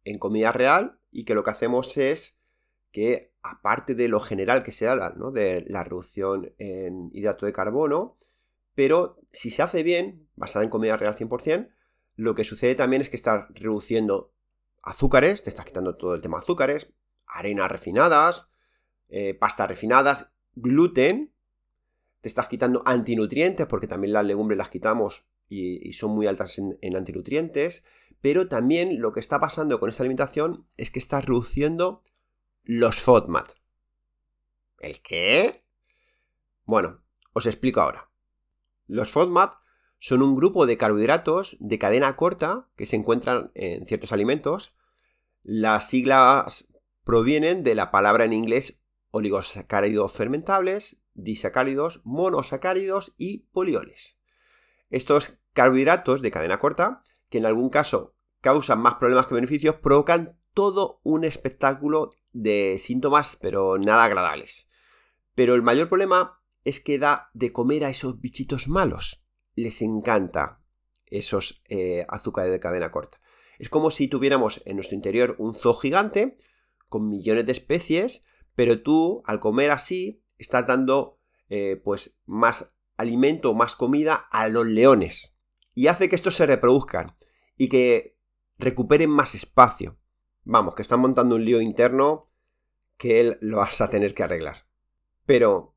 en 0.03 0.20
comida 0.20 0.51
real 0.51 1.00
y 1.12 1.24
que 1.24 1.34
lo 1.34 1.44
que 1.44 1.51
hacemos 1.51 1.96
es 1.96 2.38
que, 2.91 3.32
aparte 3.41 3.96
de 3.96 4.10
lo 4.10 4.20
general 4.20 4.63
que 4.63 4.74
se 4.74 4.89
habla, 4.89 5.13
¿no? 5.15 5.32
de 5.32 5.63
la 5.70 5.86
reducción 5.86 6.53
en 6.58 7.10
hidrato 7.13 7.46
de 7.46 7.53
carbono, 7.53 8.17
pero 8.78 9.20
si 9.32 9.50
se 9.50 9.64
hace 9.64 9.82
bien, 9.82 10.30
basada 10.36 10.64
en 10.64 10.70
comida 10.70 10.96
real 10.98 11.16
100%, 11.16 11.68
lo 12.16 12.36
que 12.36 12.44
sucede 12.44 12.76
también 12.76 13.02
es 13.02 13.10
que 13.10 13.16
estás 13.16 13.48
reduciendo 13.56 14.36
azúcares, 14.84 15.42
te 15.42 15.50
estás 15.50 15.66
quitando 15.66 15.98
todo 15.98 16.14
el 16.14 16.22
tema 16.22 16.38
de 16.38 16.44
azúcares, 16.44 16.94
arenas 17.26 17.72
refinadas, 17.72 18.52
eh, 19.10 19.34
pastas 19.34 19.68
refinadas, 19.68 20.32
gluten, 20.54 21.34
te 22.22 22.28
estás 22.28 22.48
quitando 22.50 22.84
antinutrientes, 22.86 23.66
porque 23.66 23.88
también 23.88 24.14
las 24.14 24.26
legumbres 24.26 24.60
las 24.60 24.70
quitamos 24.70 25.26
y, 25.50 25.92
son 25.94 26.12
muy 26.12 26.28
altas 26.28 26.60
en, 26.60 26.78
en, 26.82 26.96
antinutrientes, 26.96 27.84
pero 28.22 28.48
también 28.48 29.02
lo 29.02 29.12
que 29.12 29.22
está 29.22 29.40
pasando 29.40 29.80
con 29.80 29.90
esta 29.90 30.04
alimentación 30.04 30.68
es 30.78 30.92
que 30.92 31.00
estás 31.00 31.26
reduciendo 31.26 32.04
los 32.64 33.02
FODMAP. 33.02 33.48
¿El 34.78 35.02
qué? 35.02 35.64
Bueno, 36.64 37.02
os 37.34 37.48
explico 37.48 37.82
ahora. 37.82 38.08
Los 38.88 39.12
FODMAP 39.12 39.56
son 40.00 40.22
un 40.22 40.36
grupo 40.36 40.65
de 40.65 40.77
carbohidratos 40.77 41.58
de 41.60 41.79
cadena 41.79 42.15
corta 42.15 42.67
que 42.75 42.86
se 42.86 42.96
encuentran 42.96 43.51
en 43.53 43.86
ciertos 43.86 44.12
alimentos. 44.12 44.74
Las 45.44 45.89
siglas 45.89 46.67
provienen 47.03 47.63
de 47.63 47.75
la 47.75 47.91
palabra 47.91 48.25
en 48.25 48.34
inglés 48.34 48.82
oligosacáridos 49.12 50.13
fermentables, 50.13 51.01
disacáridos, 51.13 52.01
monosacáridos 52.03 53.15
y 53.17 53.39
polioles. 53.51 54.17
Estos 54.89 55.39
carbohidratos 55.53 56.22
de 56.22 56.32
cadena 56.32 56.60
corta, 56.60 57.01
que 57.29 57.39
en 57.39 57.46
algún 57.46 57.70
caso 57.70 58.13
causan 58.41 58.79
más 58.79 58.96
problemas 58.96 59.27
que 59.27 59.36
beneficios, 59.36 59.75
provocan 59.75 60.38
todo 60.53 61.01
un 61.03 61.24
espectáculo 61.24 62.12
de 62.32 62.77
síntomas, 62.77 63.38
pero 63.41 63.77
nada 63.77 64.06
agradables. 64.06 64.70
Pero 65.34 65.56
el 65.56 65.62
mayor 65.62 65.89
problema 65.89 66.37
es 66.68 66.82
que 66.82 67.00
da 67.00 67.30
de 67.34 67.54
comer 67.54 67.86
a 67.86 67.90
esos 67.90 68.20
bichitos 68.20 68.68
malos. 68.68 69.24
Les 69.56 69.82
encanta 69.82 70.62
esos 71.06 71.64
eh, 71.70 72.06
azúcares 72.10 72.52
de 72.52 72.60
cadena 72.60 72.92
corta. 72.92 73.22
Es 73.58 73.70
como 73.70 73.90
si 73.90 74.10
tuviéramos 74.10 74.62
en 74.66 74.76
nuestro 74.76 74.96
interior 74.96 75.36
un 75.40 75.56
zoo 75.56 75.76
gigante 75.76 76.38
con 76.90 77.08
millones 77.08 77.46
de 77.46 77.54
especies, 77.54 78.26
pero 78.54 78.82
tú 78.82 79.24
al 79.26 79.40
comer 79.40 79.72
así 79.72 80.22
estás 80.38 80.68
dando 80.68 81.22
eh, 81.48 81.80
pues 81.82 82.20
más 82.26 82.76
alimento, 82.98 83.54
más 83.54 83.76
comida 83.78 84.28
a 84.30 84.50
los 84.50 84.66
leones 84.66 85.38
y 85.74 85.88
hace 85.88 86.10
que 86.10 86.18
estos 86.18 86.36
se 86.36 86.46
reproduzcan 86.46 87.16
y 87.56 87.70
que 87.70 88.18
recuperen 88.58 89.10
más 89.10 89.36
espacio. 89.36 89.98
Vamos, 90.44 90.76
que 90.76 90.82
están 90.82 91.00
montando 91.00 91.36
un 91.36 91.46
lío 91.46 91.62
interno 91.62 92.28
que 92.98 93.22
él 93.22 93.38
lo 93.40 93.58
vas 93.58 93.80
a 93.80 93.90
tener 93.90 94.14
que 94.14 94.24
arreglar. 94.24 94.68
Pero, 95.26 95.77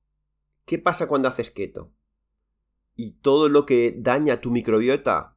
¿qué 0.71 0.79
pasa 0.79 1.09
cuando 1.09 1.27
haces 1.27 1.51
keto? 1.51 1.91
Y 2.95 3.15
todo 3.23 3.49
lo 3.49 3.67
que 3.67 3.93
daña 3.99 4.41
tu 4.41 4.53
microbiota 4.53 5.37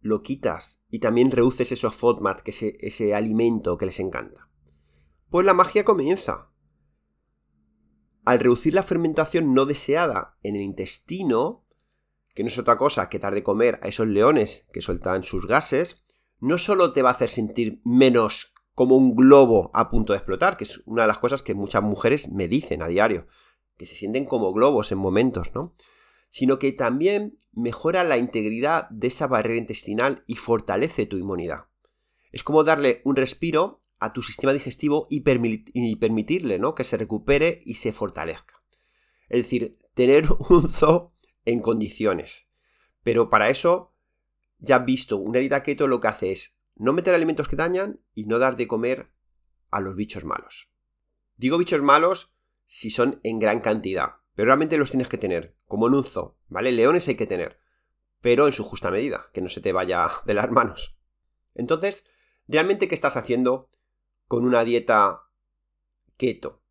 lo 0.00 0.22
quitas 0.22 0.82
y 0.90 0.98
también 0.98 1.30
reduces 1.30 1.70
esos 1.70 1.94
FODMAP, 1.94 2.40
que 2.40 2.50
es 2.50 2.60
ese 2.60 3.14
alimento 3.14 3.78
que 3.78 3.86
les 3.86 4.00
encanta. 4.00 4.48
Pues 5.28 5.46
la 5.46 5.54
magia 5.54 5.84
comienza. 5.84 6.50
Al 8.24 8.40
reducir 8.40 8.74
la 8.74 8.82
fermentación 8.82 9.54
no 9.54 9.64
deseada 9.64 10.36
en 10.42 10.56
el 10.56 10.62
intestino, 10.62 11.64
que 12.34 12.42
no 12.42 12.48
es 12.48 12.58
otra 12.58 12.76
cosa 12.76 13.08
que 13.08 13.20
dar 13.20 13.32
de 13.32 13.44
comer 13.44 13.78
a 13.80 13.86
esos 13.86 14.08
leones 14.08 14.66
que 14.72 14.80
sueltan 14.80 15.22
sus 15.22 15.46
gases, 15.46 16.02
no 16.40 16.58
solo 16.58 16.92
te 16.92 17.02
va 17.02 17.10
a 17.10 17.12
hacer 17.12 17.28
sentir 17.28 17.80
menos 17.84 18.54
como 18.74 18.96
un 18.96 19.14
globo 19.14 19.70
a 19.72 19.88
punto 19.88 20.14
de 20.14 20.16
explotar, 20.16 20.56
que 20.56 20.64
es 20.64 20.82
una 20.84 21.02
de 21.02 21.08
las 21.08 21.18
cosas 21.18 21.44
que 21.44 21.54
muchas 21.54 21.84
mujeres 21.84 22.28
me 22.32 22.48
dicen 22.48 22.82
a 22.82 22.88
diario, 22.88 23.28
que 23.80 23.86
se 23.86 23.94
sienten 23.94 24.26
como 24.26 24.52
globos 24.52 24.92
en 24.92 24.98
momentos, 24.98 25.54
¿no? 25.54 25.74
Sino 26.28 26.58
que 26.58 26.70
también 26.70 27.38
mejora 27.52 28.04
la 28.04 28.18
integridad 28.18 28.90
de 28.90 29.06
esa 29.06 29.26
barrera 29.26 29.56
intestinal 29.56 30.22
y 30.26 30.34
fortalece 30.34 31.06
tu 31.06 31.16
inmunidad. 31.16 31.64
Es 32.30 32.44
como 32.44 32.62
darle 32.62 33.00
un 33.06 33.16
respiro 33.16 33.80
a 33.98 34.12
tu 34.12 34.20
sistema 34.20 34.52
digestivo 34.52 35.06
y, 35.08 35.20
permitirle 35.22 36.58
¿no? 36.58 36.74
que 36.74 36.84
se 36.84 36.98
recupere 36.98 37.62
y 37.64 37.76
se 37.76 37.92
fortalezca. 37.92 38.62
Es 39.30 39.44
decir, 39.44 39.78
tener 39.94 40.26
un 40.50 40.68
zoo 40.68 41.14
en 41.46 41.60
condiciones. 41.60 42.50
Pero 43.02 43.30
para 43.30 43.48
eso, 43.48 43.94
ya 44.58 44.78
visto, 44.80 45.16
una 45.16 45.38
dieta 45.38 45.62
keto 45.62 45.86
lo 45.86 46.00
que 46.00 46.08
hace 46.08 46.32
es 46.32 46.60
no 46.76 46.92
meter 46.92 47.14
alimentos 47.14 47.48
que 47.48 47.56
dañan 47.56 47.98
y 48.14 48.26
no 48.26 48.38
dar 48.38 48.58
de 48.58 48.68
comer 48.68 49.10
a 49.70 49.80
los 49.80 49.96
bichos 49.96 50.26
malos. 50.26 50.68
Digo 51.38 51.56
bichos 51.56 51.80
malos 51.80 52.34
si 52.72 52.88
son 52.88 53.18
en 53.24 53.40
gran 53.40 53.58
cantidad, 53.58 54.18
pero 54.36 54.46
realmente 54.46 54.78
los 54.78 54.92
tienes 54.92 55.08
que 55.08 55.18
tener, 55.18 55.56
como 55.66 55.88
en 55.88 55.94
un 55.94 56.04
zoo, 56.04 56.36
¿vale? 56.46 56.70
Leones 56.70 57.08
hay 57.08 57.16
que 57.16 57.26
tener, 57.26 57.58
pero 58.20 58.46
en 58.46 58.52
su 58.52 58.62
justa 58.62 58.92
medida, 58.92 59.26
que 59.32 59.40
no 59.40 59.48
se 59.48 59.60
te 59.60 59.72
vaya 59.72 60.08
de 60.24 60.34
las 60.34 60.52
manos. 60.52 60.96
Entonces, 61.56 62.06
¿realmente 62.46 62.86
qué 62.86 62.94
estás 62.94 63.16
haciendo 63.16 63.68
con 64.28 64.44
una 64.44 64.62
dieta 64.62 65.22
keto? 66.16 66.62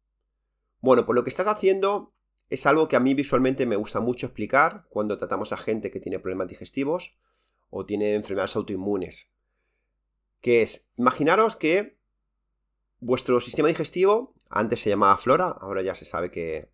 Bueno, 0.79 1.05
pues 1.05 1.17
lo 1.17 1.25
que 1.25 1.31
estás 1.31 1.47
haciendo 1.47 2.13
es 2.47 2.65
algo 2.65 2.87
que 2.87 2.95
a 2.95 3.01
mí 3.01 3.13
visualmente 3.13 3.65
me 3.65 3.75
gusta 3.75 3.99
mucho 3.99 4.27
explicar 4.27 4.85
cuando 4.87 5.17
tratamos 5.17 5.51
a 5.51 5.57
gente 5.57 5.91
que 5.91 5.99
tiene 5.99 6.19
problemas 6.19 6.47
digestivos 6.47 7.17
o 7.69 7.85
tiene 7.85 8.15
enfermedades 8.15 8.55
autoinmunes 8.55 9.33
que 10.41 10.61
es, 10.61 10.87
imaginaros 10.97 11.55
que 11.55 11.98
vuestro 12.99 13.39
sistema 13.39 13.67
digestivo, 13.67 14.33
antes 14.49 14.79
se 14.79 14.89
llamaba 14.89 15.17
flora, 15.17 15.47
ahora 15.47 15.81
ya 15.81 15.95
se 15.95 16.05
sabe 16.05 16.31
que, 16.31 16.69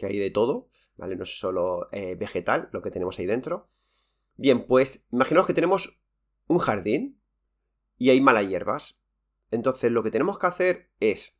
hay 0.00 0.18
de 0.18 0.30
todo, 0.30 0.68
¿vale? 0.96 1.16
No 1.16 1.24
es 1.24 1.38
solo 1.38 1.88
eh, 1.92 2.14
vegetal 2.14 2.68
lo 2.72 2.82
que 2.82 2.90
tenemos 2.90 3.18
ahí 3.18 3.26
dentro. 3.26 3.66
Bien, 4.36 4.64
pues 4.66 5.04
imaginaos 5.10 5.46
que 5.46 5.54
tenemos 5.54 5.98
un 6.46 6.58
jardín 6.58 7.20
y 7.96 8.10
hay 8.10 8.20
malas 8.20 8.48
hierbas. 8.48 8.98
Entonces 9.50 9.90
lo 9.90 10.02
que 10.02 10.12
tenemos 10.12 10.38
que 10.38 10.46
hacer 10.46 10.90
es 11.00 11.36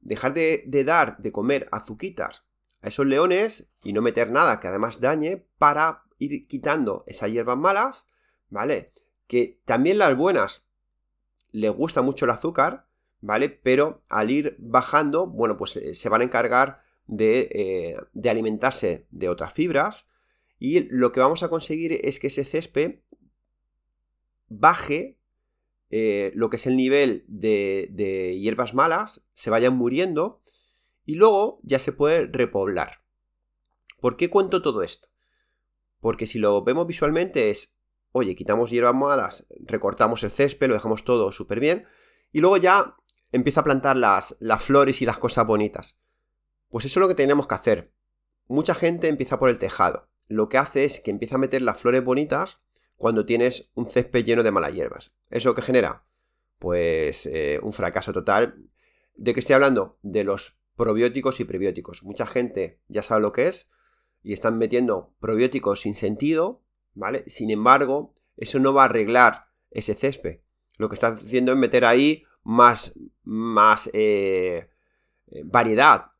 dejar 0.00 0.34
de, 0.34 0.64
de 0.66 0.84
dar 0.84 1.18
de 1.18 1.30
comer 1.30 1.68
azuquitas 1.70 2.44
a 2.82 2.88
esos 2.88 3.06
leones 3.06 3.68
y 3.84 3.92
no 3.92 4.02
meter 4.02 4.30
nada 4.30 4.58
que 4.58 4.66
además 4.66 5.00
dañe 5.00 5.46
para 5.58 6.02
ir 6.18 6.48
quitando 6.48 7.04
esas 7.06 7.30
hierbas 7.30 7.56
malas, 7.56 8.06
¿vale? 8.48 8.90
que 9.26 9.60
también 9.64 9.98
las 9.98 10.16
buenas 10.16 10.66
les 11.50 11.72
gusta 11.72 12.02
mucho 12.02 12.24
el 12.24 12.32
azúcar, 12.32 12.86
¿vale? 13.24 13.48
Pero 13.48 14.04
al 14.08 14.30
ir 14.30 14.54
bajando, 14.58 15.26
bueno, 15.26 15.56
pues 15.56 15.76
eh, 15.76 15.94
se 15.94 16.10
van 16.10 16.20
a 16.20 16.24
encargar 16.24 16.82
de, 17.06 17.48
eh, 17.52 17.96
de 18.12 18.30
alimentarse 18.30 19.06
de 19.10 19.30
otras 19.30 19.54
fibras 19.54 20.08
y 20.58 20.80
lo 20.90 21.10
que 21.10 21.20
vamos 21.20 21.42
a 21.42 21.48
conseguir 21.48 22.00
es 22.02 22.20
que 22.20 22.26
ese 22.26 22.44
césped 22.44 23.00
baje 24.48 25.18
eh, 25.88 26.32
lo 26.34 26.50
que 26.50 26.56
es 26.56 26.66
el 26.66 26.76
nivel 26.76 27.24
de, 27.26 27.88
de 27.92 28.38
hierbas 28.38 28.74
malas, 28.74 29.24
se 29.32 29.48
vayan 29.48 29.74
muriendo 29.74 30.42
y 31.06 31.14
luego 31.14 31.60
ya 31.62 31.78
se 31.78 31.92
puede 31.92 32.26
repoblar. 32.26 33.04
¿Por 34.00 34.18
qué 34.18 34.28
cuento 34.28 34.60
todo 34.60 34.82
esto? 34.82 35.08
Porque 36.00 36.26
si 36.26 36.38
lo 36.38 36.62
vemos 36.62 36.86
visualmente 36.86 37.50
es, 37.50 37.74
oye, 38.12 38.36
quitamos 38.36 38.70
hierbas 38.70 38.94
malas, 38.94 39.46
recortamos 39.60 40.22
el 40.24 40.30
césped, 40.30 40.68
lo 40.68 40.74
dejamos 40.74 41.04
todo 41.04 41.32
súper 41.32 41.58
bien, 41.58 41.86
y 42.32 42.40
luego 42.40 42.58
ya 42.58 42.96
empieza 43.34 43.62
a 43.62 43.64
plantar 43.64 43.96
las, 43.96 44.36
las 44.38 44.62
flores 44.62 45.02
y 45.02 45.06
las 45.06 45.18
cosas 45.18 45.44
bonitas. 45.44 45.98
Pues 46.68 46.84
eso 46.84 47.00
es 47.00 47.02
lo 47.02 47.08
que 47.08 47.16
tenemos 47.16 47.48
que 47.48 47.54
hacer. 47.56 47.92
Mucha 48.46 48.76
gente 48.76 49.08
empieza 49.08 49.40
por 49.40 49.48
el 49.48 49.58
tejado. 49.58 50.08
Lo 50.28 50.48
que 50.48 50.56
hace 50.56 50.84
es 50.84 51.00
que 51.00 51.10
empieza 51.10 51.34
a 51.34 51.38
meter 51.38 51.60
las 51.60 51.80
flores 51.80 52.04
bonitas 52.04 52.60
cuando 52.96 53.26
tienes 53.26 53.72
un 53.74 53.86
césped 53.86 54.24
lleno 54.24 54.44
de 54.44 54.52
malas 54.52 54.72
hierbas. 54.72 55.12
¿Eso 55.30 55.52
qué 55.52 55.62
genera? 55.62 56.04
Pues 56.60 57.26
eh, 57.26 57.58
un 57.60 57.72
fracaso 57.72 58.12
total. 58.12 58.70
¿De 59.16 59.34
qué 59.34 59.40
estoy 59.40 59.54
hablando? 59.54 59.98
De 60.02 60.22
los 60.22 60.56
probióticos 60.76 61.40
y 61.40 61.44
prebióticos. 61.44 62.04
Mucha 62.04 62.26
gente 62.26 62.78
ya 62.86 63.02
sabe 63.02 63.22
lo 63.22 63.32
que 63.32 63.48
es 63.48 63.68
y 64.22 64.32
están 64.32 64.58
metiendo 64.58 65.12
probióticos 65.18 65.80
sin 65.80 65.94
sentido, 65.94 66.62
¿vale? 66.94 67.24
Sin 67.26 67.50
embargo, 67.50 68.14
eso 68.36 68.60
no 68.60 68.72
va 68.72 68.82
a 68.82 68.86
arreglar 68.86 69.46
ese 69.72 69.94
césped. 69.94 70.38
Lo 70.78 70.88
que 70.88 70.94
está 70.94 71.08
haciendo 71.08 71.50
es 71.50 71.58
meter 71.58 71.84
ahí 71.84 72.24
más, 72.44 72.92
más 73.24 73.90
eh, 73.92 74.68
eh, 75.28 75.42
variedad, 75.44 76.12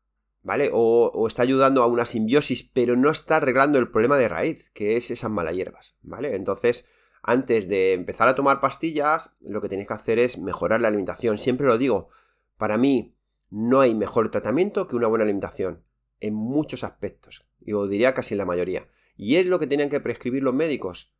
¿vale? 0.43 0.69
O, 0.73 1.27
está 1.27 1.43
ayudando 1.43 1.81
a 1.81 1.87
una 1.87 2.05
simbiosis, 2.05 2.63
pero 2.63 2.95
no 2.95 3.09
está 3.09 3.37
arreglando 3.37 3.79
el 3.79 3.89
problema 3.89 4.17
de 4.17 4.27
raíz, 4.27 4.69
que 4.71 4.95
es 4.95 5.11
esas 5.11 5.31
malas 5.31 5.55
hierbas, 5.55 5.97
¿vale? 6.01 6.35
Entonces, 6.35 6.87
antes 7.23 7.67
de 7.67 7.93
empezar 7.93 8.27
a 8.27 8.35
tomar 8.35 8.59
pastillas, 8.59 9.35
lo 9.39 9.61
que 9.61 9.69
tenéis 9.69 9.87
que 9.87 9.93
hacer 9.95 10.19
es 10.19 10.37
mejorar 10.37 10.81
la 10.81 10.89
alimentación. 10.89 11.37
Siempre 11.37 11.65
lo 11.65 11.77
digo, 11.77 12.09
para 12.57 12.77
mí 12.77 13.15
no 13.49 13.81
hay 13.81 13.95
mejor 13.95 14.29
tratamiento 14.29 14.87
que 14.87 14.95
una 14.95 15.07
buena 15.07 15.23
alimentación, 15.23 15.83
en 16.19 16.33
muchos 16.33 16.83
aspectos, 16.83 17.47
y 17.61 17.73
os 17.73 17.89
diría 17.89 18.13
casi 18.13 18.33
en 18.33 18.39
la 18.39 18.45
mayoría. 18.45 18.87
Y 19.17 19.37
es 19.37 19.45
lo 19.45 19.59
que 19.59 19.67
tenían 19.67 19.89
que 19.89 19.99
prescribir 19.99 20.43
los 20.43 20.53
médicos. 20.53 21.13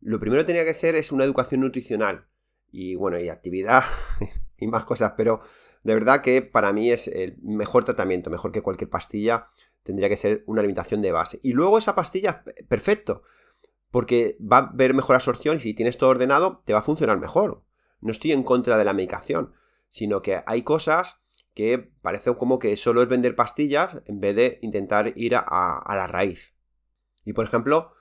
Lo 0.00 0.20
primero 0.20 0.42
que 0.42 0.46
tenía 0.46 0.64
que 0.64 0.74
ser 0.74 0.94
es 0.94 1.12
una 1.12 1.24
educación 1.24 1.60
nutricional, 1.62 2.28
y 2.70 2.94
bueno, 2.94 3.18
y 3.18 3.28
actividad 3.28 3.84
y 4.58 4.66
más 4.66 4.84
cosas, 4.84 5.14
pero 5.16 5.40
de 5.82 5.94
verdad 5.94 6.22
que 6.22 6.42
para 6.42 6.72
mí 6.72 6.90
es 6.90 7.08
el 7.08 7.38
mejor 7.42 7.84
tratamiento, 7.84 8.30
mejor 8.30 8.52
que 8.52 8.62
cualquier 8.62 8.90
pastilla, 8.90 9.46
tendría 9.82 10.08
que 10.08 10.16
ser 10.16 10.44
una 10.46 10.60
alimentación 10.60 11.00
de 11.00 11.12
base. 11.12 11.40
Y 11.42 11.52
luego 11.52 11.78
esa 11.78 11.94
pastilla, 11.94 12.44
perfecto, 12.68 13.22
porque 13.90 14.36
va 14.40 14.58
a 14.58 14.68
haber 14.68 14.94
mejor 14.94 15.16
absorción 15.16 15.56
y 15.56 15.60
si 15.60 15.74
tienes 15.74 15.96
todo 15.96 16.10
ordenado, 16.10 16.60
te 16.64 16.72
va 16.72 16.80
a 16.80 16.82
funcionar 16.82 17.18
mejor. 17.18 17.62
No 18.00 18.10
estoy 18.10 18.32
en 18.32 18.42
contra 18.42 18.76
de 18.76 18.84
la 18.84 18.92
medicación, 18.92 19.54
sino 19.88 20.22
que 20.22 20.42
hay 20.46 20.62
cosas 20.62 21.20
que 21.54 21.90
parece 22.02 22.34
como 22.36 22.58
que 22.58 22.76
solo 22.76 23.02
es 23.02 23.08
vender 23.08 23.34
pastillas 23.34 24.02
en 24.06 24.20
vez 24.20 24.36
de 24.36 24.58
intentar 24.62 25.12
ir 25.16 25.34
a, 25.34 25.82
la 25.88 26.06
raíz. 26.06 26.54
Y 27.24 27.32
por 27.32 27.44
ejemplo, 27.44 27.92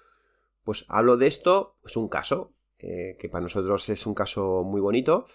pues 0.64 0.86
hablo 0.90 1.18
de 1.18 1.28
esto, 1.28 1.78
es 1.86 1.98
un 1.98 2.10
caso, 2.10 2.54
eh, 2.80 3.18
que 3.20 3.28
para 3.28 3.42
nosotros 3.42 3.90
es 3.90 4.06
un 4.06 4.14
caso 4.14 4.64
muy 4.64 4.82
bonito, 4.82 5.26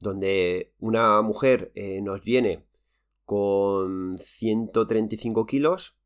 donde 0.00 0.74
una 0.80 1.22
mujer 1.22 1.70
eh, 1.74 2.00
nos 2.02 2.24
viene 2.24 2.64
con 3.24 4.18
135 4.18 5.46
kilos 5.46 5.96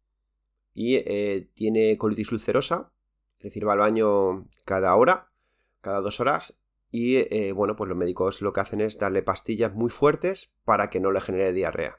y 0.75 0.97
eh, 0.97 1.49
tiene 1.55 1.97
colitis 1.97 2.33
ulcerosa, 2.33 2.93
es 3.39 3.45
decir, 3.45 3.67
va 3.67 3.73
al 3.73 3.79
baño 3.79 4.47
cada 4.67 4.95
hora, 4.97 5.33
cada 5.81 6.01
dos 6.01 6.21
horas, 6.21 6.61
y 6.91 7.51
bueno, 7.51 7.75
pues 7.75 7.89
los 7.89 7.99
médicos 7.99 8.41
lo 8.41 8.53
que 8.53 8.61
hacen 8.61 8.81
es 8.81 8.99
darle 9.01 9.25
pastillas 9.25 9.75
muy 9.75 9.91
fuertes 9.91 10.55
para 10.65 10.91
que 10.91 11.01
no 11.01 11.11
le 11.11 11.21
genere 11.21 11.53
diarrea. 11.53 11.99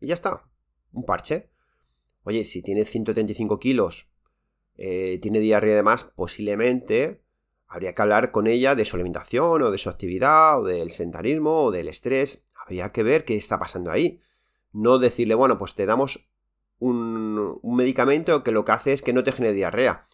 Y 0.00 0.08
ya 0.08 0.14
está, 0.14 0.44
un 0.92 1.06
parche. 1.06 1.48
Oye, 2.24 2.44
si 2.44 2.60
tiene 2.60 2.84
135 2.84 3.58
kilos, 3.58 4.10
tiene 4.76 5.40
diarrea 5.40 5.72
además, 5.72 6.12
posiblemente 6.14 7.23
Habría 7.74 7.92
que 7.92 8.02
hablar 8.02 8.30
con 8.30 8.46
ella 8.46 8.76
de 8.76 8.84
su 8.84 8.94
alimentación 8.94 9.60
o 9.60 9.70
de 9.72 9.78
su 9.78 9.90
actividad 9.90 10.60
o 10.60 10.62
del 10.62 10.92
sentarismo 10.92 11.64
o 11.64 11.70
del 11.72 11.88
estrés. 11.88 12.44
Habría 12.54 12.92
que 12.92 13.02
ver 13.02 13.24
qué 13.24 13.34
está 13.34 13.58
pasando 13.58 13.90
ahí. 13.90 14.20
No 14.70 15.00
decirle, 15.00 15.34
bueno, 15.34 15.58
pues 15.58 15.74
te 15.74 15.84
damos 15.84 16.28
un, 16.78 17.58
medicamento 17.64 18.44
que 18.44 18.52
lo 18.52 18.64
que 18.64 18.70
hace 18.70 18.92
es 18.92 19.02
que 19.02 19.12
no 19.12 19.24
te 19.24 19.32
genere 19.32 19.54
diarrea. 19.54 20.06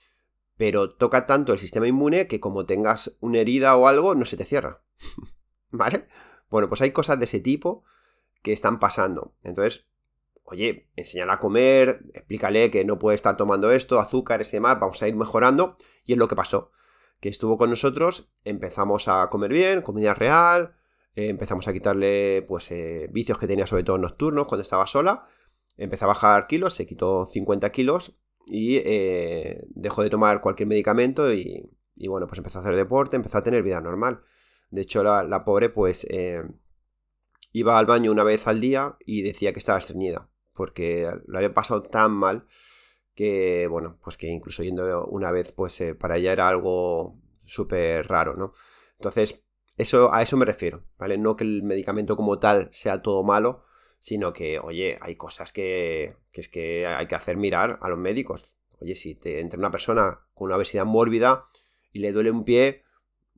Pero 0.57 0.95
toca 0.95 1.27
tanto 1.27 1.53
el 1.53 1.59
sistema 1.59 1.87
inmune 1.87 2.29
que 2.29 2.41
como 2.41 2.65
tengas 2.65 3.19
una 3.21 3.41
herida 3.41 3.77
o 3.77 3.89
algo, 3.89 4.15
no 4.15 4.25
se 4.25 4.39
te 4.39 4.47
cierra. 4.47 4.81
¿Vale? 5.71 6.09
Bueno, 6.49 6.71
pues 6.71 6.81
hay 6.81 6.93
cosas 6.93 7.19
de 7.19 7.27
ese 7.27 7.41
tipo 7.41 7.85
que 8.41 8.53
están 8.53 8.79
pasando. 8.79 9.35
Entonces, 9.43 9.85
oye, 10.45 10.89
enséñale 10.97 11.33
a 11.33 11.39
comer, 11.39 12.07
explícale 12.15 12.71
que 12.71 12.87
no 12.87 12.99
puede 12.99 13.17
estar 13.17 13.37
tomando 13.37 13.71
esto, 13.71 14.01
azúcares 14.01 14.49
y 14.49 14.53
demás, 14.53 14.81
vamos 14.81 15.03
a 15.03 15.09
ir 15.09 15.15
mejorando. 15.15 15.77
Y 16.07 16.13
es 16.13 16.19
lo 16.19 16.27
que 16.27 16.37
pasó 16.37 16.71
que 17.21 17.29
estuvo 17.29 17.57
con 17.57 17.71
nosotros, 17.71 18.31
empezamos 18.45 19.07
a 19.09 19.29
comer 19.31 19.53
bien, 19.53 19.83
comida 19.83 20.15
real, 20.15 20.75
eh, 21.15 21.29
empezamos 21.29 21.69
a 21.69 21.73
quitarle 21.73 22.43
pues 22.49 22.71
eh, 22.71 23.09
vicios 23.13 23.39
que 23.39 23.47
tenía 23.47 23.67
sobre 23.67 23.85
todo 23.85 23.99
nocturnos 23.99 24.47
cuando 24.47 24.63
estaba 24.63 24.87
sola, 24.87 25.27
empezó 25.77 26.07
a 26.07 26.09
bajar 26.09 26.47
kilos, 26.47 26.75
se 26.75 26.87
quitó 26.87 27.27
50 27.27 27.71
kilos 27.71 28.19
y 28.47 28.77
eh, 28.77 29.67
dejó 29.69 30.03
de 30.03 30.11
tomar 30.11 30.41
cualquier 30.41 30.69
medicamento 30.69 31.33
y, 31.33 31.71
bueno, 32.09 32.27
pues 32.27 32.39
empezó 32.39 32.59
a 32.59 32.63
hacer 32.63 32.75
deporte, 32.75 33.17
empezó 33.17 33.39
a 33.39 33.43
tener 33.43 33.63
vida 33.63 33.81
normal. 33.81 34.23
De 34.71 34.81
hecho, 34.83 35.03
la 35.03 35.45
pobre 35.45 35.69
pues 35.69 36.07
iba 37.53 37.79
al 37.79 37.87
baño 37.87 38.13
una 38.13 38.25
vez 38.25 38.47
al 38.47 38.61
día 38.61 38.97
y 39.05 39.23
decía 39.23 39.53
que 39.53 39.59
estaba 39.59 39.79
estreñida, 39.79 40.29
porque 40.55 41.11
lo 41.27 41.39
había 41.39 41.53
pasado 41.53 41.83
tan 41.83 42.13
mal 42.13 42.47
que, 43.21 43.67
bueno, 43.67 43.99
pues 44.03 44.17
que 44.17 44.29
incluso 44.29 44.63
yendo 44.63 45.05
una 45.05 45.31
vez, 45.31 45.53
pues 45.53 45.79
eh, 45.83 45.95
para 45.95 46.17
ella 46.17 46.33
era 46.33 46.49
algo 46.49 47.19
súper 47.45 48.09
raro, 48.09 48.35
¿no? 48.35 48.55
Entonces, 48.99 49.45
eso, 49.77 50.11
a 50.11 50.23
eso 50.23 50.39
me 50.39 50.47
refiero, 50.47 50.85
¿vale? 50.97 51.19
No 51.19 51.37
que 51.37 51.45
el 51.45 51.63
medicamento 51.63 52.17
como 52.17 52.39
tal 52.39 52.69
sea 52.73 53.03
todo 53.03 53.23
malo, 53.23 53.65
sino 53.99 54.33
que, 54.33 54.59
oye, 54.59 54.97
hay 55.03 55.17
cosas 55.17 55.53
que, 55.53 56.17
que 56.33 56.41
es 56.41 56.49
que 56.49 56.87
hay 56.87 57.07
que 57.07 57.15
hacer 57.15 57.37
mirar 57.37 57.79
a 57.83 57.91
los 57.91 57.99
médicos. 57.99 58.47
Oye, 58.81 58.95
si 58.95 59.15
te 59.17 59.41
entra 59.41 59.59
una 59.59 59.71
persona 59.71 60.21
con 60.33 60.47
una 60.47 60.57
obesidad 60.57 60.87
mórbida 60.87 61.45
y 61.93 61.99
le 61.99 62.13
duele 62.13 62.31
un 62.31 62.45
pie, 62.45 62.85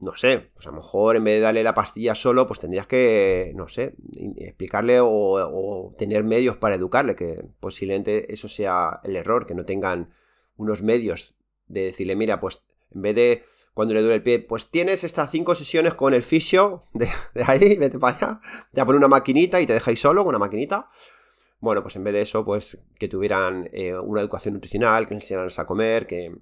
no 0.02 0.16
sé, 0.16 0.50
pues 0.54 0.66
a 0.66 0.70
lo 0.70 0.76
mejor 0.76 1.14
en 1.14 1.22
vez 1.22 1.34
de 1.36 1.40
darle 1.40 1.62
la 1.62 1.74
pastilla 1.74 2.16
solo, 2.16 2.48
pues 2.48 2.58
tendrías 2.58 2.88
que, 2.88 3.52
no 3.54 3.68
sé, 3.68 3.94
explicarle 4.36 4.98
o, 5.00 5.92
tener 5.96 6.24
medios 6.24 6.56
para 6.56 6.74
educarle, 6.74 7.14
que 7.14 7.44
posiblemente 7.60 8.32
eso 8.32 8.48
sea 8.48 9.00
el 9.04 9.14
error, 9.14 9.46
que 9.46 9.54
no 9.54 9.64
tengan 9.64 10.12
unos 10.56 10.82
medios 10.82 11.36
de 11.68 11.84
decirle, 11.84 12.16
mira, 12.16 12.40
pues 12.40 12.64
en 12.92 13.02
vez 13.02 13.14
de 13.14 13.44
cuando 13.74 13.94
le 13.94 14.00
duele 14.00 14.16
el 14.16 14.22
pie, 14.24 14.40
pues 14.40 14.70
tienes 14.70 15.04
estas 15.04 15.30
cinco 15.30 15.54
sesiones 15.54 15.94
con 15.94 16.14
el 16.14 16.24
fisio 16.24 16.82
de, 16.94 17.08
ahí, 17.46 17.76
vete 17.76 18.00
para 18.00 18.16
allá, 18.16 18.40
te 18.72 18.84
pone 18.84 18.98
una 18.98 19.08
maquinita 19.08 19.60
y 19.60 19.66
te 19.66 19.72
dejáis 19.72 20.00
solo 20.00 20.24
con 20.24 20.30
una 20.30 20.40
maquinita. 20.40 20.88
Bueno, 21.60 21.80
pues 21.82 21.94
en 21.94 22.02
vez 22.02 22.14
de 22.14 22.22
eso, 22.22 22.44
pues 22.44 22.76
que 22.98 23.06
tuvieran 23.06 23.70
eh, 23.72 23.96
una 23.96 24.20
educación 24.20 24.54
nutricional, 24.54 25.06
que 25.06 25.14
enseñaran 25.14 25.48
a 25.56 25.64
comer, 25.64 26.08
que, 26.08 26.34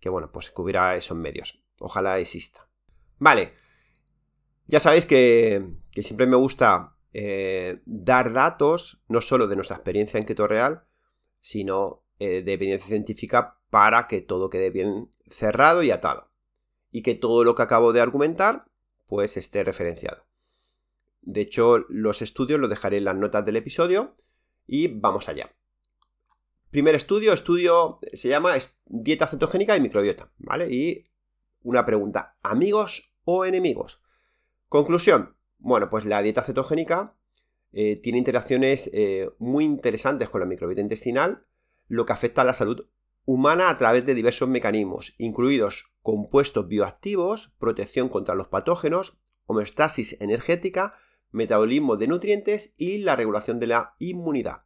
que 0.00 0.08
bueno, 0.08 0.32
pues 0.32 0.50
que 0.50 0.62
hubiera 0.62 0.96
esos 0.96 1.18
medios. 1.18 1.60
Ojalá 1.78 2.18
exista. 2.18 2.65
Vale, 3.18 3.54
ya 4.66 4.80
sabéis 4.80 5.06
que, 5.06 5.64
siempre 5.92 6.26
me 6.26 6.36
gusta 6.36 6.96
eh, 7.12 7.80
dar 7.86 8.32
datos, 8.32 9.00
no 9.08 9.20
solo 9.20 9.46
de 9.46 9.56
nuestra 9.56 9.76
experiencia 9.76 10.18
en 10.18 10.26
keto 10.26 10.46
real, 10.46 10.84
sino 11.40 12.04
eh, 12.18 12.42
de 12.42 12.52
evidencia 12.52 12.88
científica 12.88 13.58
para 13.70 14.06
que 14.06 14.20
todo 14.20 14.50
quede 14.50 14.70
bien 14.70 15.10
cerrado 15.28 15.82
y 15.82 15.90
atado. 15.90 16.30
Y 16.90 17.02
que 17.02 17.14
todo 17.14 17.44
lo 17.44 17.54
que 17.54 17.62
acabo 17.62 17.92
de 17.92 18.00
argumentar, 18.00 18.66
pues 19.06 19.36
esté 19.36 19.62
referenciado. 19.64 20.24
De 21.22 21.40
hecho, 21.40 21.78
los 21.88 22.22
estudios 22.22 22.60
los 22.60 22.70
dejaré 22.70 22.98
en 22.98 23.04
las 23.04 23.16
notas 23.16 23.44
del 23.44 23.56
episodio 23.56 24.14
y 24.66 24.88
vamos 24.88 25.28
allá. 25.28 25.54
Primer 26.70 26.94
estudio, 26.94 27.32
estudio 27.32 27.98
se 28.12 28.28
llama 28.28 28.56
dieta 28.84 29.26
cetogénica 29.26 29.76
y 29.76 29.80
microbiota, 29.80 30.30
¿vale? 30.38 30.72
Y 30.72 31.06
una 31.66 31.84
pregunta, 31.84 32.36
¿amigos 32.44 33.12
o 33.24 33.44
enemigos? 33.44 34.00
Conclusión, 34.68 35.36
bueno, 35.58 35.90
pues 35.90 36.04
la 36.04 36.22
dieta 36.22 36.44
cetogénica 36.44 37.16
eh, 37.72 37.96
tiene 37.96 38.18
interacciones 38.18 38.88
eh, 38.92 39.30
muy 39.38 39.64
interesantes 39.64 40.28
con 40.28 40.40
la 40.40 40.46
microbiota 40.46 40.80
intestinal, 40.80 41.44
lo 41.88 42.06
que 42.06 42.12
afecta 42.12 42.42
a 42.42 42.44
la 42.44 42.54
salud 42.54 42.86
humana 43.24 43.68
a 43.68 43.76
través 43.76 44.06
de 44.06 44.14
diversos 44.14 44.48
mecanismos, 44.48 45.14
incluidos 45.18 45.92
compuestos 46.02 46.68
bioactivos, 46.68 47.52
protección 47.58 48.08
contra 48.08 48.36
los 48.36 48.46
patógenos, 48.46 49.18
homeostasis 49.46 50.20
energética, 50.20 50.94
metabolismo 51.32 51.96
de 51.96 52.06
nutrientes 52.06 52.74
y 52.76 52.98
la 52.98 53.16
regulación 53.16 53.58
de 53.58 53.66
la 53.66 53.96
inmunidad. 53.98 54.62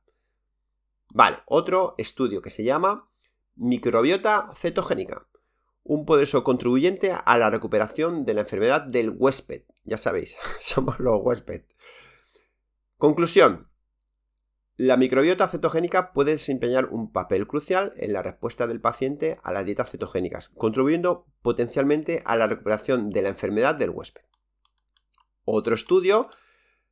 Vale, 1.09 1.39
otro 1.47 1.95
estudio 1.97 2.43
que 2.43 2.51
se 2.51 2.63
llama 2.63 3.09
microbiota 3.57 4.51
cetogénica 4.55 5.27
un 5.83 6.05
poderoso 6.05 6.45
contribuyente 6.45 7.12
a 7.12 7.38
la 7.38 7.51
recuperación 7.51 8.25
de 8.25 8.35
la 8.35 8.43
enfermedad 8.43 8.83
del 8.83 9.11
huésped. 9.11 9.62
Ya 9.85 9.97
sabéis, 9.97 10.37
somos 10.61 10.99
los 11.01 11.21
huéspedes. 11.23 11.64
Conclusión. 12.97 13.69
La 14.77 14.97
microbiota 14.97 15.47
cetogénica 15.47 16.12
puede 16.12 16.33
desempeñar 16.33 16.87
un 16.87 17.12
papel 17.12 17.47
crucial 17.47 17.93
en 17.97 18.14
la 18.14 18.23
respuesta 18.23 18.66
del 18.66 18.81
paciente 18.81 19.38
a 19.43 19.53
las 19.53 19.66
dietas 19.66 19.90
cetogénicas, 19.90 20.49
contribuyendo 20.49 21.27
potencialmente 21.43 22.23
a 22.25 22.37
la 22.37 22.47
recuperación 22.47 23.11
de 23.11 23.21
la 23.21 23.29
enfermedad 23.29 23.75
del 23.75 23.90
huésped. 23.90 24.23
Otro 25.45 25.75
estudio 25.75 26.31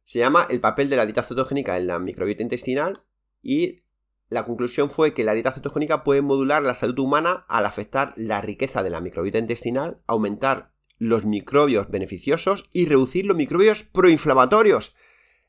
se 0.05 0.19
llama 0.19 0.47
El 0.51 0.61
papel 0.61 0.91
de 0.91 0.97
la 0.97 1.07
dieta 1.07 1.23
cetogénica 1.23 1.79
en 1.79 1.87
la 1.87 1.99
microbiota 1.99 2.43
intestinal 2.43 3.03
y 3.43 3.85
la 4.29 4.45
conclusión 4.45 4.91
fue 4.91 5.15
que 5.15 5.25
la 5.25 5.33
dieta 5.33 5.53
cetogénica 5.53 6.05
puede 6.05 6.23
modular 6.23 6.63
la 6.63 6.75
salud 6.75 6.99
humana 6.99 7.47
al 7.49 7.65
afectar 7.65 8.13
la 8.17 8.41
riqueza 8.41 8.83
de 8.83 8.91
la 8.91 9.01
microbiota 9.01 9.39
intestinal, 9.39 10.01
aumentar 10.07 10.73
los 10.99 11.25
microbios 11.25 11.91
beneficiosos 11.91 12.65
y 12.73 12.87
reducir 12.87 13.25
los 13.25 13.37
microbios 13.37 13.85
proinflamatorios. 13.85 14.95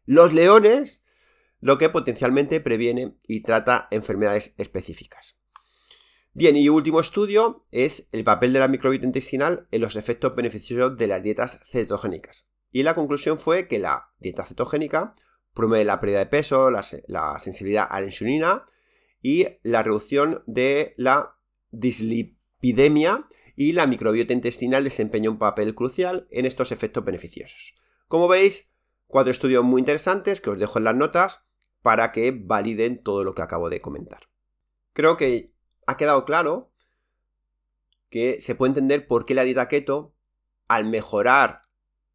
Los 0.06 0.34
leones 0.34 1.04
lo 1.62 1.78
que 1.78 1.90
potencialmente 1.90 2.62
previene 2.62 3.18
y 3.28 3.42
trata 3.42 3.88
enfermedades 3.92 4.54
específicas. 4.58 5.38
Bien, 6.34 6.56
y 6.56 6.70
último 6.70 7.00
estudio 7.00 7.66
es 7.72 8.08
el 8.12 8.24
papel 8.24 8.54
de 8.54 8.60
la 8.60 8.68
microbiota 8.68 9.06
intestinal 9.06 9.68
en 9.72 9.82
los 9.82 9.96
efectos 9.96 10.36
beneficiosos 10.36 10.98
de 10.98 11.08
las 11.08 11.24
dietas 11.24 11.60
cetogénicas. 11.70 12.48
Y 12.72 12.84
la 12.84 12.94
conclusión 12.94 13.40
fue 13.40 13.68
que 13.68 13.80
la 13.80 14.12
dieta 14.20 14.46
cetogénica 14.46 15.16
promueve 15.54 15.86
la 15.86 16.00
pérdida 16.00 16.20
de 16.20 16.26
peso, 16.26 16.70
la, 16.70 16.84
sensibilidad 17.40 17.88
a 17.90 18.00
la 18.00 18.06
insulina 18.06 18.66
y 19.22 19.48
la 19.64 19.84
reducción 19.84 20.44
de 20.46 20.94
la 20.98 21.36
dislipidemia 21.72 23.28
y 23.56 23.74
la 23.74 23.88
microbiota 23.88 24.34
intestinal 24.34 24.84
desempeña 24.84 25.30
un 25.30 25.38
papel 25.38 25.76
crucial 25.76 26.28
en 26.32 26.46
estos 26.46 26.72
efectos 26.72 27.04
beneficiosos. 27.04 27.76
Como 28.08 28.28
veis, 28.28 28.72
cuatro 29.08 29.32
estudios 29.32 29.64
muy 29.64 29.80
interesantes 29.80 30.40
que 30.40 30.50
os 30.50 30.60
dejo 30.60 30.78
en 30.78 30.86
las 30.86 30.96
notas 30.96 31.46
para 31.82 32.12
que 32.12 32.32
validen 32.32 33.04
todo 33.04 33.24
lo 33.24 33.36
que 33.36 33.42
acabo 33.42 33.70
de 33.70 33.82
comentar. 33.82 34.30
Creo 34.94 35.18
que 35.18 35.54
ha 35.86 35.98
quedado 35.98 36.26
claro 36.26 36.72
que 38.10 38.42
se 38.42 38.56
puede 38.56 38.72
entender 38.72 39.08
por 39.08 39.26
qué 39.26 39.34
la 39.34 39.44
dieta 39.44 39.68
keto, 39.68 40.16
al 40.68 40.86
mejorar 40.86 41.64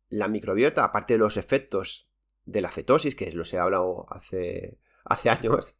la 0.08 0.28
microbiota, 0.28 0.84
aparte 0.84 1.14
de 1.14 1.18
los 1.18 1.36
efectos 1.36 2.08
de 2.46 2.60
la 2.60 2.70
cetosis, 2.70 3.14
que 3.14 3.30
los 3.32 3.52
he 3.52 3.58
hablado 3.58 4.06
hace, 4.10 4.78
hace 5.04 5.30
años, 5.30 5.76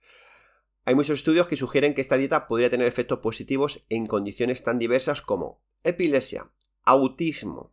hay 0.85 0.95
muchos 0.95 1.19
estudios 1.19 1.49
que 1.49 1.57
sugieren 1.57 1.95
que 1.95 2.01
esta 2.01 2.17
dieta 2.17 2.47
podría 2.47 2.71
tener 2.71 2.87
efectos 2.87 3.21
positivos 3.21 3.85
en 3.89 4.07
condiciones 4.07 4.63
tan 4.63 4.79
diversas 4.79 5.23
como 5.23 5.63
epilepsia, 5.83 6.51
autismo, 6.85 7.73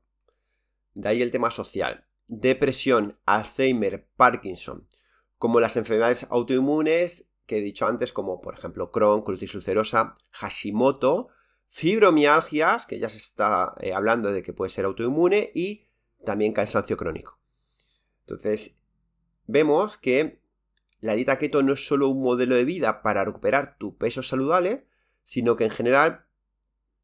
de 0.93 1.09
ahí 1.09 1.21
el 1.21 1.31
tema 1.31 1.51
social, 1.51 2.05
depresión, 2.27 3.19
Alzheimer, 3.25 4.07
Parkinson, 4.15 4.87
como 5.37 5.59
las 5.59 5.75
enfermedades 5.75 6.25
autoinmunes 6.29 7.27
que 7.45 7.57
he 7.57 7.61
dicho 7.61 7.85
antes, 7.85 8.13
como 8.13 8.39
por 8.39 8.53
ejemplo 8.53 8.91
Crohn, 8.91 9.23
colitis 9.23 9.55
ulcerosa, 9.55 10.17
Hashimoto, 10.31 11.29
fibromialgias, 11.67 12.85
que 12.85 12.99
ya 12.99 13.09
se 13.09 13.17
está 13.17 13.75
eh, 13.79 13.93
hablando 13.93 14.31
de 14.31 14.41
que 14.41 14.53
puede 14.53 14.69
ser 14.69 14.85
autoinmune, 14.85 15.51
y 15.53 15.87
también 16.23 16.53
cansancio 16.53 16.95
crónico. 16.95 17.39
Entonces, 18.21 18.80
vemos 19.51 19.97
que 19.97 20.41
la 20.99 21.13
dieta 21.13 21.37
keto 21.37 21.63
no 21.63 21.73
es 21.73 21.87
solo 21.87 22.09
un 22.09 22.21
modelo 22.21 22.55
de 22.55 22.65
vida 22.65 23.01
para 23.01 23.25
recuperar 23.25 23.77
tu 23.77 23.97
peso 23.97 24.23
saludable, 24.23 24.85
sino 25.23 25.55
que 25.55 25.65
en 25.65 25.71
general 25.71 26.25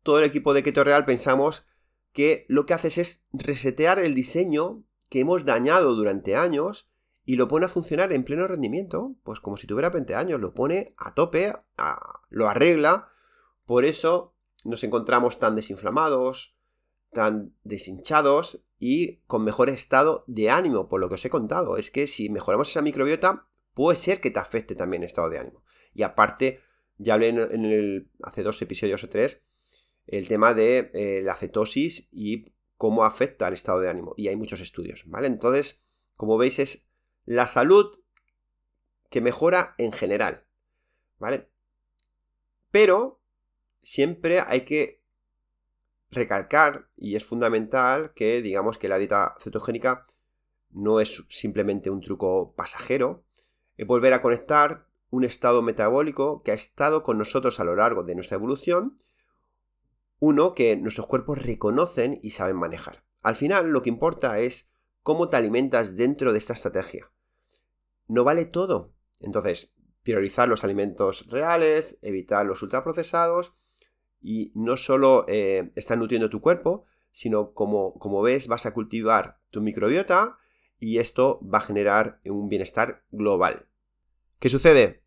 todo 0.04 0.20
el 0.20 0.26
equipo 0.26 0.54
de 0.54 0.64
Keto 0.64 0.84
Real 0.84 1.06
pensamos 1.06 1.66
que 2.14 2.46
lo 2.48 2.66
que 2.66 2.74
haces 2.74 2.98
es 2.98 3.26
resetear 3.34 4.00
el 4.00 4.16
diseño 4.16 4.84
que 5.10 5.20
hemos 5.20 5.46
dañado 5.46 5.96
durante 5.96 6.36
años 6.36 6.90
y 7.26 7.36
lo 7.36 7.48
pone 7.48 7.66
a 7.66 7.70
funcionar 7.70 8.14
en 8.14 8.24
pleno 8.24 8.48
rendimiento, 8.48 9.16
pues 9.24 9.40
como 9.40 9.58
si 9.58 9.68
tuviera 9.68 9.90
20 9.90 10.16
años, 10.16 10.40
lo 10.40 10.54
pone 10.54 10.94
a 10.98 11.14
tope, 11.14 11.54
lo 12.30 12.48
arregla, 12.48 13.10
por 13.66 13.84
eso 13.84 14.34
nos 14.64 14.84
encontramos 14.84 15.40
tan 15.40 15.56
desinflamados, 15.56 16.57
tan 17.18 17.56
deshinchados 17.64 18.64
y 18.78 19.22
con 19.26 19.44
mejor 19.44 19.72
estado 19.72 20.24
de 20.28 20.52
ánimo, 20.52 20.88
por 20.88 21.02
lo 21.02 21.10
que 21.10 21.16
os 21.16 21.26
he 21.26 21.32
contado. 21.32 21.76
Es 21.76 21.90
que 21.90 22.06
si 22.06 22.30
mejoramos 22.30 22.70
esa 22.70 22.84
microbiota, 22.84 23.48
puede 23.74 23.98
ser 23.98 24.22
que 24.22 24.30
te 24.30 24.38
afecte 24.38 24.76
también 24.76 25.02
el 25.02 25.08
estado 25.08 25.28
de 25.32 25.40
ánimo. 25.40 25.64
Y 25.96 26.04
aparte, 26.04 26.60
ya 27.00 27.16
hablé 27.16 27.30
en, 27.30 27.66
el, 27.66 28.12
hace 28.22 28.44
dos 28.44 28.62
episodios 28.62 29.04
o 29.04 29.10
tres, 29.10 29.42
el 30.06 30.28
tema 30.28 30.54
de 30.54 30.92
eh, 30.94 31.22
la 31.24 31.36
cetosis 31.36 32.08
y 32.12 32.54
cómo 32.78 33.04
afecta 33.04 33.48
al 33.48 33.54
estado 33.54 33.80
de 33.80 33.90
ánimo. 33.90 34.14
Y 34.16 34.28
hay 34.28 34.36
muchos 34.36 34.60
estudios, 34.60 35.06
¿vale? 35.08 35.26
Entonces, 35.26 35.82
como 36.18 36.38
veis, 36.38 36.60
es 36.60 36.88
la 37.26 37.48
salud 37.48 38.00
que 39.10 39.22
mejora 39.22 39.74
en 39.80 39.92
general, 39.92 40.46
¿vale? 41.18 41.48
Pero 42.70 43.24
siempre 43.82 44.40
hay 44.40 44.62
que 44.62 44.97
recalcar, 46.18 46.90
y 46.98 47.16
es 47.16 47.26
fundamental, 47.26 48.14
que 48.14 48.42
digamos 48.42 48.78
que 48.78 48.90
la 48.90 48.98
dieta 48.98 49.36
cetogénica 49.40 50.06
no 50.72 51.00
es 51.00 51.26
simplemente 51.30 51.90
un 51.90 52.02
truco 52.02 52.54
pasajero, 52.56 53.24
es 53.78 53.88
volver 53.88 54.14
a 54.14 54.22
conectar 54.22 54.88
un 55.10 55.24
estado 55.24 55.62
metabólico 55.62 56.44
que 56.44 56.52
ha 56.52 56.56
estado 56.56 57.04
con 57.04 57.18
nosotros 57.18 57.60
a 57.60 57.64
lo 57.64 57.76
largo 57.76 58.04
de 58.04 58.16
nuestra 58.16 58.36
evolución, 58.36 59.02
uno 60.20 60.54
que 60.54 60.76
nuestros 60.76 61.08
cuerpos 61.08 61.42
reconocen 61.42 62.20
y 62.22 62.32
saben 62.32 62.58
manejar. 62.58 63.04
Al 63.22 63.36
final 63.36 63.70
lo 63.70 63.82
que 63.82 63.90
importa 63.90 64.40
es 64.40 64.68
cómo 65.04 65.30
te 65.30 65.38
alimentas 65.38 65.96
dentro 65.96 66.34
de 66.34 66.40
esta 66.40 66.54
estrategia 66.54 67.10
no 68.08 68.24
vale 68.24 68.46
todo. 68.46 68.94
Entonces, 69.20 69.76
priorizar 70.04 70.48
los 70.48 70.64
alimentos 70.64 71.28
reales, 71.28 72.00
evitar 72.02 72.46
los 72.46 72.62
ultraprocesados 72.62 73.54
y 74.22 74.52
no 74.56 74.78
solo 74.78 75.26
eh, 75.28 75.72
están 75.76 76.00
nutriendo 76.00 76.30
tu 76.30 76.42
cuerpo, 76.42 76.86
sino 77.12 77.54
como, 77.54 77.94
como 77.96 78.22
ves 78.22 78.48
vas 78.48 78.66
a 78.66 78.74
cultivar 78.74 79.40
tu 79.50 79.62
microbiota 79.62 80.38
y 80.80 81.00
esto 81.00 81.40
va 81.42 81.58
a 81.60 81.62
generar 81.62 82.20
un 82.26 82.50
bienestar 82.50 83.04
global. 83.12 83.68
¿Qué 84.40 84.50
sucede? 84.50 85.04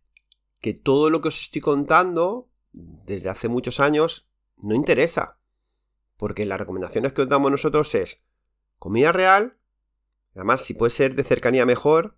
Que 0.61 0.75
todo 0.75 1.11
lo 1.11 1.21
que 1.21 1.29
os 1.29 1.41
estoy 1.41 1.61
contando 1.61 2.49
desde 2.73 3.29
hace 3.29 3.49
muchos 3.49 3.81
años 3.81 4.29
no 4.57 4.75
interesa. 4.75 5.39
Porque 6.17 6.47
las 6.47 6.59
recomendaciones 6.59 7.13
que 7.13 7.23
os 7.23 7.29
damos 7.29 7.51
nosotros 7.51 7.95
es 7.95 8.23
comida 8.79 9.13
real, 9.13 9.57
además 10.35 10.63
si 10.63 10.75
puede 10.75 10.91
ser 10.91 11.15
de 11.15 11.25
cercanía 11.25 11.67
mejor, 11.67 12.17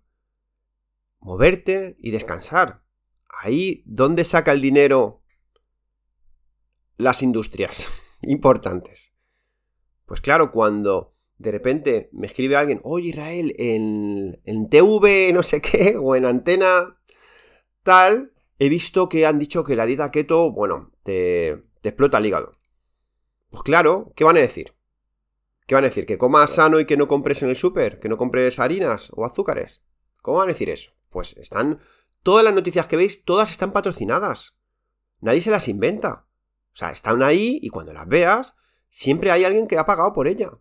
moverte 1.19 1.95
y 1.99 2.11
descansar. 2.11 2.83
Ahí, 3.29 3.83
¿dónde 3.85 4.23
saca 4.23 4.51
el 4.51 4.61
dinero 4.61 5.22
las 6.97 7.21
industrias 7.21 7.91
importantes? 8.21 9.13
Pues 10.05 10.21
claro, 10.21 10.51
cuando 10.51 11.13
de 11.37 11.51
repente 11.51 12.09
me 12.13 12.27
escribe 12.27 12.55
alguien, 12.55 12.81
oye 12.83 13.09
Israel, 13.09 13.55
en, 13.57 14.41
en 14.45 14.69
TV 14.69 15.31
no 15.33 15.43
sé 15.43 15.61
qué, 15.61 15.97
o 15.99 16.15
en 16.15 16.25
antena 16.25 16.99
tal, 17.83 18.33
he 18.59 18.69
visto 18.69 19.09
que 19.09 19.25
han 19.25 19.39
dicho 19.39 19.63
que 19.63 19.75
la 19.75 19.85
dieta 19.85 20.11
keto, 20.11 20.51
bueno, 20.51 20.91
te, 21.03 21.63
te 21.81 21.89
explota 21.89 22.17
el 22.17 22.25
hígado. 22.25 22.53
Pues 23.49 23.63
claro, 23.63 24.13
¿qué 24.15 24.23
van 24.23 24.37
a 24.37 24.41
decir? 24.41 24.73
¿Qué 25.67 25.75
van 25.75 25.83
a 25.83 25.87
decir? 25.87 26.05
¿Que 26.05 26.17
comas 26.17 26.51
sano 26.51 26.79
y 26.79 26.85
que 26.85 26.97
no 26.97 27.07
compres 27.07 27.43
en 27.43 27.49
el 27.49 27.55
súper? 27.55 27.99
¿Que 27.99 28.09
no 28.09 28.17
compres 28.17 28.59
harinas 28.59 29.11
o 29.15 29.25
azúcares? 29.25 29.83
¿Cómo 30.21 30.39
van 30.39 30.47
a 30.47 30.53
decir 30.53 30.69
eso? 30.69 30.91
Pues 31.09 31.37
están. 31.37 31.79
Todas 32.21 32.43
las 32.43 32.53
noticias 32.53 32.87
que 32.87 32.95
veis, 32.95 33.25
todas 33.25 33.51
están 33.51 33.73
patrocinadas. 33.73 34.55
Nadie 35.19 35.41
se 35.41 35.51
las 35.51 35.67
inventa. 35.67 36.25
O 36.73 36.75
sea, 36.75 36.91
están 36.91 37.21
ahí 37.21 37.59
y 37.61 37.69
cuando 37.69 37.93
las 37.93 38.07
veas, 38.07 38.55
siempre 38.89 39.31
hay 39.31 39.43
alguien 39.43 39.67
que 39.67 39.77
ha 39.77 39.85
pagado 39.85 40.13
por 40.13 40.27
ella. 40.27 40.51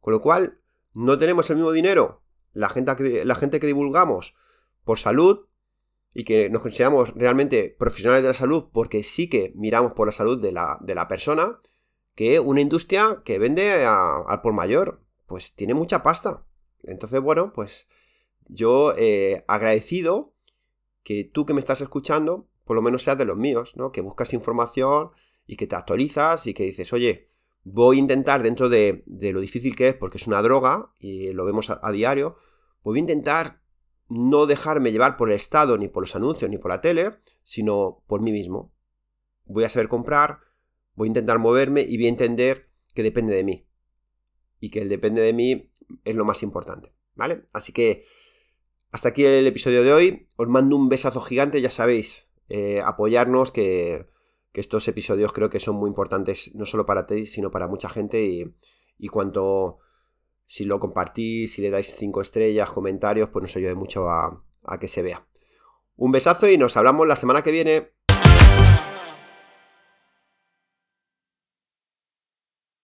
Con 0.00 0.12
lo 0.12 0.20
cual, 0.20 0.60
no 0.94 1.18
tenemos 1.18 1.50
el 1.50 1.56
mismo 1.56 1.72
dinero, 1.72 2.22
la 2.52 2.68
gente 2.68 2.96
que, 2.96 3.24
la 3.24 3.34
gente 3.34 3.60
que 3.60 3.66
divulgamos, 3.66 4.34
por 4.84 4.98
salud, 4.98 5.46
y 6.18 6.24
que 6.24 6.48
nos 6.48 6.62
consideramos 6.62 7.12
realmente 7.14 7.76
profesionales 7.78 8.22
de 8.22 8.28
la 8.28 8.34
salud 8.34 8.68
porque 8.72 9.02
sí 9.02 9.28
que 9.28 9.52
miramos 9.54 9.92
por 9.92 10.08
la 10.08 10.12
salud 10.12 10.40
de 10.40 10.50
la, 10.50 10.78
de 10.80 10.94
la 10.94 11.08
persona, 11.08 11.60
que 12.14 12.40
una 12.40 12.62
industria 12.62 13.20
que 13.22 13.38
vende 13.38 13.84
al 13.84 14.40
por 14.40 14.54
mayor, 14.54 15.02
pues 15.26 15.54
tiene 15.54 15.74
mucha 15.74 16.02
pasta. 16.02 16.46
Entonces, 16.84 17.20
bueno, 17.20 17.52
pues 17.52 17.86
yo 18.46 18.94
eh, 18.96 19.44
agradecido 19.46 20.32
que 21.02 21.24
tú 21.24 21.44
que 21.44 21.52
me 21.52 21.60
estás 21.60 21.82
escuchando, 21.82 22.48
por 22.64 22.76
lo 22.76 22.82
menos 22.82 23.02
seas 23.02 23.18
de 23.18 23.26
los 23.26 23.36
míos, 23.36 23.72
¿no? 23.76 23.92
Que 23.92 24.00
buscas 24.00 24.32
información 24.32 25.10
y 25.46 25.56
que 25.56 25.66
te 25.66 25.76
actualizas 25.76 26.46
y 26.46 26.54
que 26.54 26.64
dices, 26.64 26.92
oye, 26.92 27.30
voy 27.64 27.96
a 27.96 28.00
intentar 28.00 28.42
dentro 28.42 28.68
de, 28.68 29.04
lo 29.06 29.40
difícil 29.40 29.74
que 29.74 29.88
es, 29.88 29.94
porque 29.94 30.18
es 30.18 30.26
una 30.26 30.42
droga 30.42 30.92
y 30.98 31.32
lo 31.32 31.44
vemos 31.44 31.70
a, 31.70 31.92
diario, 31.92 32.36
voy 32.82 32.98
a 32.98 33.00
intentar 33.00 33.60
no 34.08 34.46
dejarme 34.46 34.92
llevar 34.92 35.16
por 35.16 35.30
el 35.30 35.36
Estado, 35.36 35.76
ni 35.76 35.88
por 35.88 36.02
los 36.02 36.14
anuncios, 36.14 36.50
ni 36.50 36.58
por 36.58 36.70
la 36.70 36.80
tele, 36.80 37.16
sino 37.42 38.02
por 38.06 38.20
mí 38.20 38.30
mismo. 38.32 38.72
Voy 39.44 39.64
a 39.64 39.68
saber 39.68 39.88
comprar, 39.88 40.40
voy 40.94 41.06
a 41.06 41.08
intentar 41.08 41.38
moverme 41.38 41.82
y 41.82 41.96
voy 41.96 42.06
a 42.06 42.10
entender 42.10 42.68
que 42.94 43.02
depende 43.02 43.34
de 43.34 43.44
mí. 43.44 43.66
Y 44.60 44.70
que 44.70 44.82
el 44.82 44.88
depende 44.88 45.22
de 45.22 45.32
mí 45.32 45.72
es 46.04 46.14
lo 46.14 46.24
más 46.24 46.42
importante, 46.42 46.92
¿vale? 47.14 47.44
Así 47.52 47.72
que 47.72 48.04
hasta 48.92 49.08
aquí 49.08 49.24
el 49.24 49.46
episodio 49.46 49.82
de 49.82 49.92
hoy. 49.92 50.28
Os 50.36 50.48
mando 50.48 50.76
un 50.76 50.88
besazo 50.88 51.20
gigante, 51.20 51.60
ya 51.60 51.70
sabéis, 51.70 52.30
eh, 52.48 52.80
apoyarnos, 52.80 53.50
que, 53.50 54.06
estos 54.60 54.86
episodios 54.88 55.32
creo 55.32 55.50
que 55.50 55.60
son 55.60 55.76
muy 55.76 55.88
importantes, 55.88 56.50
no 56.54 56.64
solo 56.64 56.86
para 56.86 57.06
ti, 57.06 57.26
sino 57.26 57.50
para 57.50 57.68
mucha 57.68 57.88
gente. 57.88 58.24
Y, 58.24 58.54
y 58.98 59.08
cuanto, 59.08 59.78
si 60.46 60.64
lo 60.64 60.80
compartís, 60.80 61.52
si 61.52 61.62
le 61.62 61.70
dais 61.70 61.94
cinco 61.94 62.20
estrellas, 62.20 62.70
comentarios, 62.70 63.28
pues 63.30 63.42
nos 63.42 63.56
ayude 63.56 63.74
mucho 63.74 64.08
a, 64.08 64.42
a 64.64 64.78
que 64.78 64.88
se 64.88 65.02
vea. 65.02 65.26
Un 65.96 66.12
besazo 66.12 66.48
y 66.48 66.58
nos 66.58 66.76
hablamos 66.76 67.06
la 67.06 67.16
semana 67.16 67.42
que 67.42 67.50
viene. 67.50 67.95